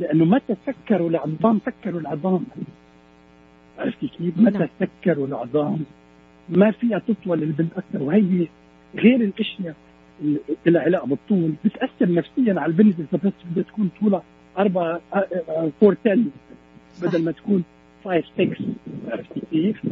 [0.00, 2.44] لأنه متى سكروا العظام سكروا العظام
[3.78, 4.46] عرفتي كيف؟ نعم.
[4.54, 5.78] متى سكروا العظام
[6.48, 8.46] ما فيها تطول البنت أكثر وهي
[8.94, 9.74] غير الاشياء
[10.22, 14.22] اللي لها علاقة بالطول بتأثر نفسيا على البنت إذا بس بدها تكون طولها
[14.58, 15.70] 4 4
[16.06, 16.24] 10
[17.02, 17.64] بدل ما تكون
[18.04, 18.56] 5 6
[19.08, 19.82] عرفتي كيف؟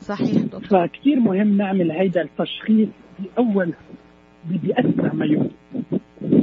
[0.00, 3.72] صحيح دكتور فكتير مهم نعمل هيدا التشخيص بأول
[4.50, 5.50] ب- بأسرع ما يمكن.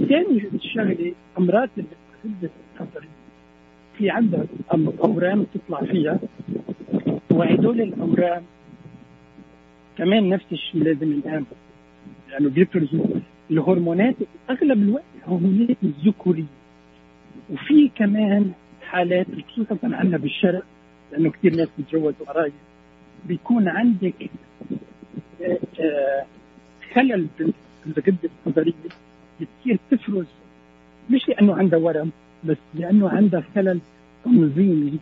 [0.10, 0.42] ثاني
[0.76, 2.50] شغلة أمراض الغدة
[2.82, 3.10] الكظرية
[3.98, 4.12] في
[4.72, 6.20] أم- أورام تطلع فيها.
[7.32, 8.44] وهدول الأورام
[9.98, 11.46] كمان نفس الشيء لازم ينعمل
[12.32, 13.06] لأنه بيفرزوا
[13.52, 14.16] الهرمونات
[14.50, 16.44] أغلب الوقت الهرمونات الذكورية.
[17.54, 18.52] وفي كمان
[18.82, 20.64] حالات خصوصا عندنا بالشرق
[21.12, 22.54] لأنه كثير ناس بيتجوزوا قرايب.
[23.26, 24.30] بيكون عندك
[25.42, 26.26] آه، آه،
[26.94, 27.54] خلل بال-
[27.86, 28.74] بالغدة الكظريه
[29.42, 30.26] بتصير تفرز.
[31.10, 32.12] مش لأنه عندها ورم.
[32.44, 33.80] بس لأنه عندها خلل
[34.26, 35.00] تنظيمي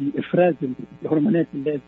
[0.00, 0.54] بافراز
[1.02, 1.80] الهرمونات اللازمه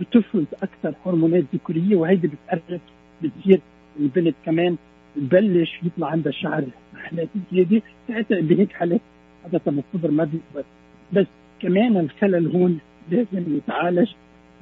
[0.00, 2.80] بتفرز أكثر هرمونات ذكورية وهيدي بتقرب
[3.22, 3.60] بتصير
[4.00, 4.76] البنت كمان
[5.16, 6.64] بتبلش يطلع عندها شعر
[6.96, 9.00] حالات زيادة ساعتها بهيك حالات
[9.44, 10.64] عاده الصدر ما بيكبر
[11.12, 11.26] بس
[11.60, 12.78] كمان الخلل هون
[13.10, 14.08] لازم يتعالج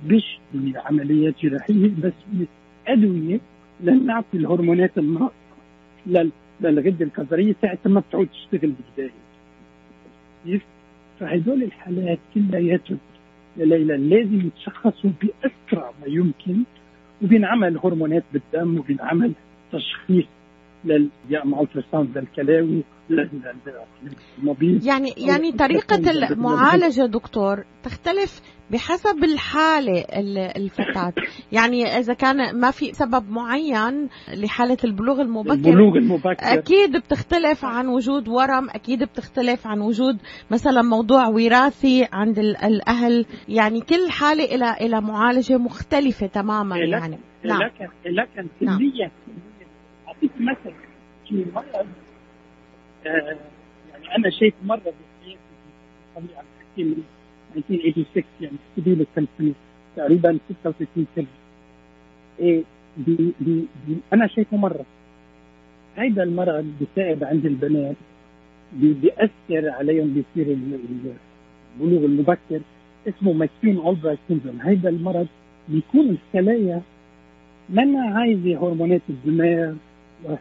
[0.06, 2.12] مش بعمليات جراحية بس
[2.86, 3.40] بأدوية
[3.80, 5.34] لنعطي الهرمونات الناقصة
[6.60, 9.10] لل- للغده الكظريه ساعتها ما بتعود تشتغل بالبدايه.
[10.44, 10.62] كيف؟
[11.20, 12.98] فهدول الحالات كلياتهم
[13.56, 16.62] يا ليلى لازم يتشخصوا بأسرع ما يمكن
[17.22, 19.32] وبينعمل هرمونات بالدم وبينعمل
[19.72, 20.24] تشخيص
[20.84, 21.08] لل
[21.44, 22.82] مع التراساوند للكلاوي
[24.86, 28.40] يعني يعني طريقة المعالجة دكتور تختلف
[28.70, 31.12] بحسب الحالة ال- الفتاة.
[31.52, 36.36] يعني إذا كان ما في سبب معين لحالة البلوغ المبكر البلوغ المبكر.
[36.42, 40.18] أكيد بتختلف عن وجود ورم أكيد بتختلف عن وجود
[40.50, 43.26] مثلا موضوع وراثي عند ال- الأهل.
[43.48, 47.18] يعني كل حالة إلى إلى معالجة مختلفة تماما يعني.
[47.44, 47.62] نعم.
[47.62, 48.78] لكن لكن نعم.
[50.08, 50.74] أعطيك مثل.
[51.28, 51.86] في مرض
[53.06, 53.38] يعني
[54.18, 55.38] أنا شايف مرة بحياتي
[56.16, 57.02] طبيعه بحكي من
[57.56, 59.52] 1986 يعني سبيل التمثيل
[59.96, 61.26] تقريبا 66 سنة.
[62.40, 62.62] إيه
[62.96, 63.64] بي بي
[64.12, 64.84] أنا شايفه مرة.
[65.96, 67.96] هيدا المرض بيساعد عند البنات
[68.72, 71.12] بي بيأثر عليهم بيصير ال- ال-
[71.80, 72.60] البلوغ المبكر
[73.08, 74.60] اسمه McCune-Albright syndrome.
[74.60, 75.26] هيدا المرض
[75.68, 76.82] بيكون الخلايا
[77.68, 79.74] ما عايزة هرمونات الدماغ
[80.28, 80.38] آه،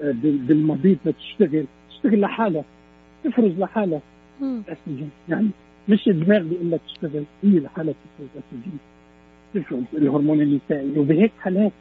[0.00, 1.64] بال- بالمبيض تشتغل.
[1.96, 2.64] تشتغل لحالها
[3.24, 4.00] تفرز لحالها.
[4.40, 4.62] مم.
[4.68, 5.48] استروجين يعني
[5.88, 8.78] مش الدماغ بيقول لك تشتغل هي لحالها تفرز استروجين
[9.54, 11.72] تفرز الهرمون النسائي وبهيك حالات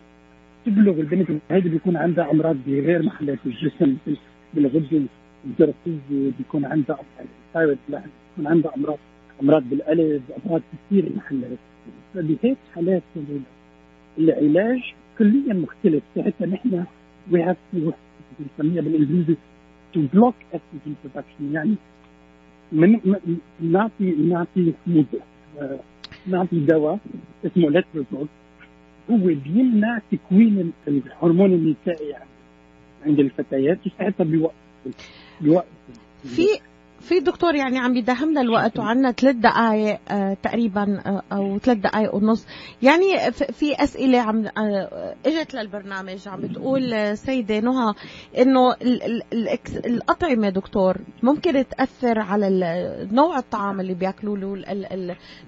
[0.66, 3.98] تبلغ البنت هيدي بيكون عندها أمراض بغير محلات الجسم
[4.54, 5.02] بالغده
[5.46, 6.98] الجرثومه بيكون عندها
[7.54, 8.98] ثايرويد بيكون عندها أمراض
[9.42, 11.58] أمراض بالقلب أمراض كثير محلات.
[12.14, 13.42] فبهيك حالات ال-
[14.18, 16.84] العلاج كليا مختلف ساعتها نحن
[17.32, 19.36] we have بنسميها بالإنجليزي
[19.96, 21.76] to block estrogen production يعني
[22.72, 23.00] من
[23.62, 25.06] نعطي نعطي مد...
[25.60, 25.80] آه،
[26.28, 27.00] نعطي دواء
[27.46, 28.28] اسمه letrozole
[29.12, 32.30] هو بيمنع تكوين ال- الهرمون النسائي يعني
[33.06, 34.54] عند الفتيات وساعتها بيوقف
[35.42, 35.66] بيوقف
[36.24, 36.48] في
[37.06, 42.16] في دكتور يعني عم يداهمنا الوقت وعنا ثلاث دقائق آه تقريبا آه أو ثلاث دقائق
[42.16, 42.48] ونص.
[42.82, 47.94] يعني في أسئلة عم آه إجت للبرنامج عم بتقول سيدة نهى
[48.38, 48.76] إنه
[49.86, 52.50] الأطعمة دكتور ممكن تأثر على
[53.12, 54.64] نوع الطعام اللي بياكلوه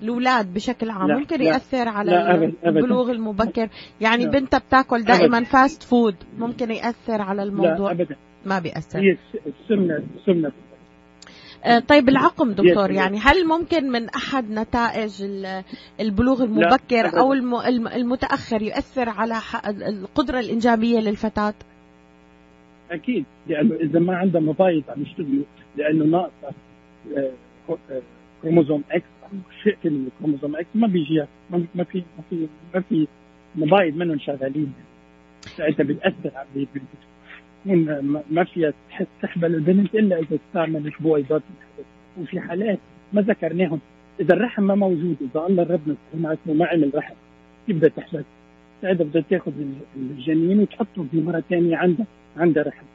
[0.01, 1.07] الأولاد بشكل عام.
[1.07, 2.69] لا، ممكن لا، يأثر على لا،.
[2.69, 3.69] البلوغ المبكر.
[4.01, 4.31] يعني لا.
[4.31, 5.43] بنتها بتاكل دائما.
[5.43, 7.91] fast food ممكن يأثر على لا الموضوع.
[7.91, 8.15] ابدا.
[8.45, 8.99] ما بيأثر.
[8.99, 10.51] هي الس- السمنه السمنة
[11.87, 12.91] طيب العقم دكتور.
[12.91, 15.63] يعني هل ممكن من أحد نتائج ال-
[15.99, 17.19] البلوغ المبكر.
[17.19, 19.35] أو الم- الم- المتأخر يؤثر على
[19.65, 21.53] القدرة الإنجابية للفتاة؟
[22.91, 25.43] أكيد لأنه إذا ما عندها مبايض عم يشتغلوا
[25.77, 26.55] لأنه ناقصة
[27.17, 27.31] آه،
[27.69, 28.01] آه،
[28.41, 29.29] chromosome X أو
[29.63, 33.07] شيء من ال chromosome X ما بيجيها ما في ما في ما في
[33.55, 34.73] مبايض منهم شغالين
[35.57, 36.47] ساعتها بتاثر على
[37.75, 38.73] بتكون ما- ما فيها
[39.21, 41.41] تحبل البنت إلا إذا استعملت بويضات
[42.21, 42.79] وفي حالات
[43.13, 43.79] ما ذكرناهم.
[44.19, 47.13] إذا الرحم ما موجود إذا الله ربنا سبحانه ما عمل رحم
[47.67, 48.23] كيف بدها تحبل؟
[48.81, 49.51] ساعتها بدها تاخذ
[49.95, 52.05] الجنين وتحطه في مرة ثانية عندها
[52.37, 52.85] عندها رحم.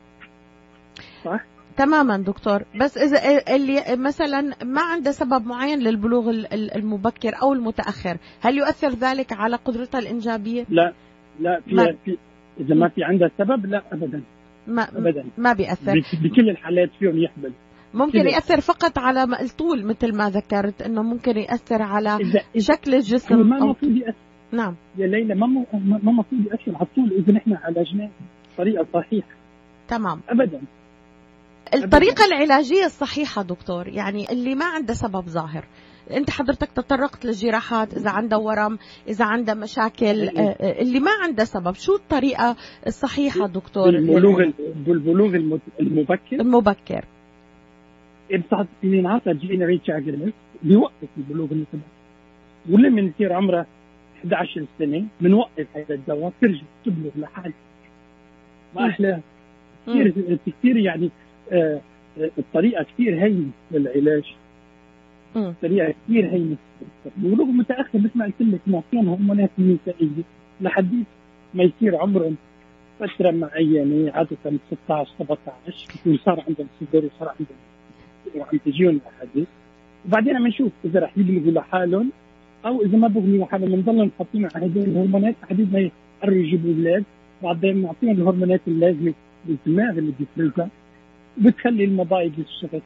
[1.25, 1.45] صح؟
[1.77, 2.63] تماما دكتور.
[2.81, 3.19] بس إذا
[3.57, 9.33] اللي مثلا ما عنده سبب معين للبلوغ ال- ال- المبكر أو المتأخر؟ هل يؤثر ذلك
[9.33, 10.93] على قدرتها الإنجابية؟ لا.
[11.41, 12.19] لا ما- في, في
[12.61, 14.23] إذا ما في عندها سبب لا ابدا.
[14.67, 15.25] ما ابدا.
[15.39, 15.93] ما بيأثر.
[15.93, 17.53] بك- بكل الحالات فيهم يحمل.
[17.95, 18.19] ممكن.
[18.19, 22.19] يأثر فقط على الطول مثل ما ذكرت إنه ممكن يأثر على
[22.59, 24.19] شكل الجسم ما المفروض ياثر
[24.53, 24.77] نعم.
[24.99, 28.11] يا ليلى ما ما المفروض يأثر على الطول إذا نحن عالجناه
[28.55, 29.29] بطريقة صحيحة.
[29.89, 30.21] تمام.
[30.29, 30.61] ابدا.
[31.75, 35.65] الطريقة العلاجية الصحيحة دكتور يعني اللي ما عنده سبب ظاهر.
[36.13, 40.29] انت حضرتك تطرقت للجراحات إذا عنده ورم إذا عنده مشاكل.
[40.29, 41.75] آه، آه، اللي ما عنده سبب.
[41.75, 42.57] شو الطريقة
[42.87, 44.51] الصحيحة دكتور؟ بالبلوغ
[44.87, 45.35] بالبلوغ
[45.81, 47.05] المبكر؟ المبكر.
[48.31, 49.91] بتعطي بينعطى GnRH
[50.63, 51.79] بيوقف البلوغ المبكر
[52.71, 53.67] ولما يصير عمرها
[54.19, 57.55] 11 سنة بنوقف هذا الدواء ترجع تبلغ لحالها.
[58.75, 58.97] ما
[59.87, 60.11] مم.
[60.11, 61.11] كثير كثير يعني
[61.53, 61.81] آه
[62.19, 64.35] آه، الطريقة كثير هينة للعلاج.
[65.63, 66.57] طريقه كثير هينه
[67.19, 70.09] البلوغ المتاخر مثل ما قلت لك معطيهم هرمونات نسائيه
[70.61, 71.05] لحد
[71.55, 72.37] ما يصير عمرهم
[73.01, 74.37] فترة معينة عادة
[74.87, 77.57] 16 17 يكون صار عندهم صدر وصار عندهم
[78.37, 79.49] وعم تجيهم الاحاديث
[80.07, 82.11] وبعدين عم نشوف إذا رح يبلغوا لحالهم
[82.67, 87.05] أو إذا ما بيبلغوا لحالهم بنضلهم حاطين على هدول الهرمونات لحد ما يقرروا يجيبوا أولاد.
[87.43, 89.13] بعدين بنعطيهم الهرمونات اللازمة
[89.49, 90.69] للدماغ اللي بيفرزها
[91.41, 92.81] وبتخلي المبايض ن-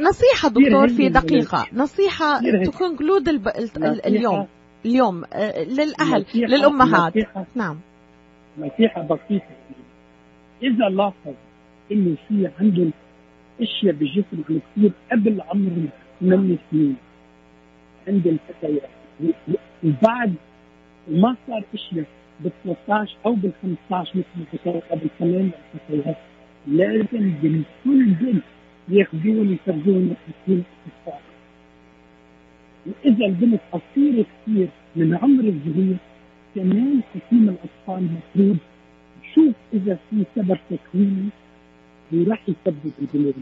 [0.00, 1.08] نصيحة دكتور في.
[1.08, 1.66] دقيقة.
[1.72, 2.40] نصيحة.
[2.64, 3.28] تكونكلود
[4.06, 4.46] اليوم.
[4.86, 5.24] اليوم.
[5.32, 7.12] آه، للأهل للأمهات.
[7.54, 7.78] نعم.
[8.58, 9.56] نصيحة بسيطة.
[10.62, 11.34] إذا لاحظ
[11.92, 12.92] إنه في عندهم
[13.60, 15.88] أشياء بجسمهم كثير قبل عمرهم
[16.20, 16.96] 8 سنين.
[18.08, 18.90] عند الفتيات
[19.84, 20.34] وبعد
[21.08, 22.04] ما صار أشياء
[22.40, 25.50] بال 13 أو بال 15 مثل ما قبل كمان
[26.66, 28.42] لازم بالكل جد
[28.90, 31.22] ياخذون يفرجون يحكون الاطفال
[32.86, 35.96] وإذا البنت قصيره كثير من عمر الظهور
[36.54, 38.56] كمان حكيم الأطفال مفروض
[39.24, 41.28] يشوف إذا في سبب تكويني
[42.12, 43.32] وراح يسبب البلوغ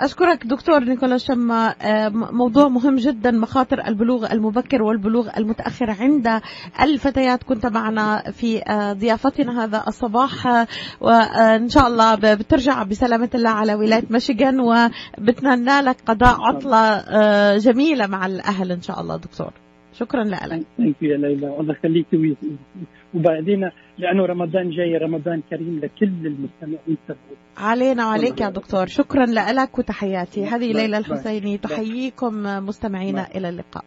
[0.00, 1.74] أشكرك دكتور نيكولا شما.
[1.82, 6.40] آه، موضوع مهم جدا مخاطر البلوغ المبكر والبلوغ المتأخر عند
[6.80, 7.42] الفتيات.
[7.42, 10.46] كنت معنا في آه، ضيافتنا هذا الصباح.
[10.46, 10.66] آه،
[11.00, 14.60] وإن شاء الله بترجع بسلامة الله على ولاية ميشيغان.
[14.60, 17.04] وبتمنى لك قضاء عطلة
[17.56, 19.67] جميلة مع الأهل إن شاء الله دكتور.
[20.00, 20.38] شكرا لك.
[20.78, 21.60] thank you يا ليلى.
[21.60, 22.06] الله يخليك
[23.14, 26.98] وبعدين لأنه رمضان جاي رمضان كريم لكل المستمعين
[27.56, 28.86] علينا وعليك يا دكتور.
[28.86, 30.44] شكرا لك وتحياتي.
[30.44, 31.58] هذه ليلى الحسيني.
[31.58, 32.34] تحييكم
[32.66, 33.84] مستمعينا إلى اللقاء.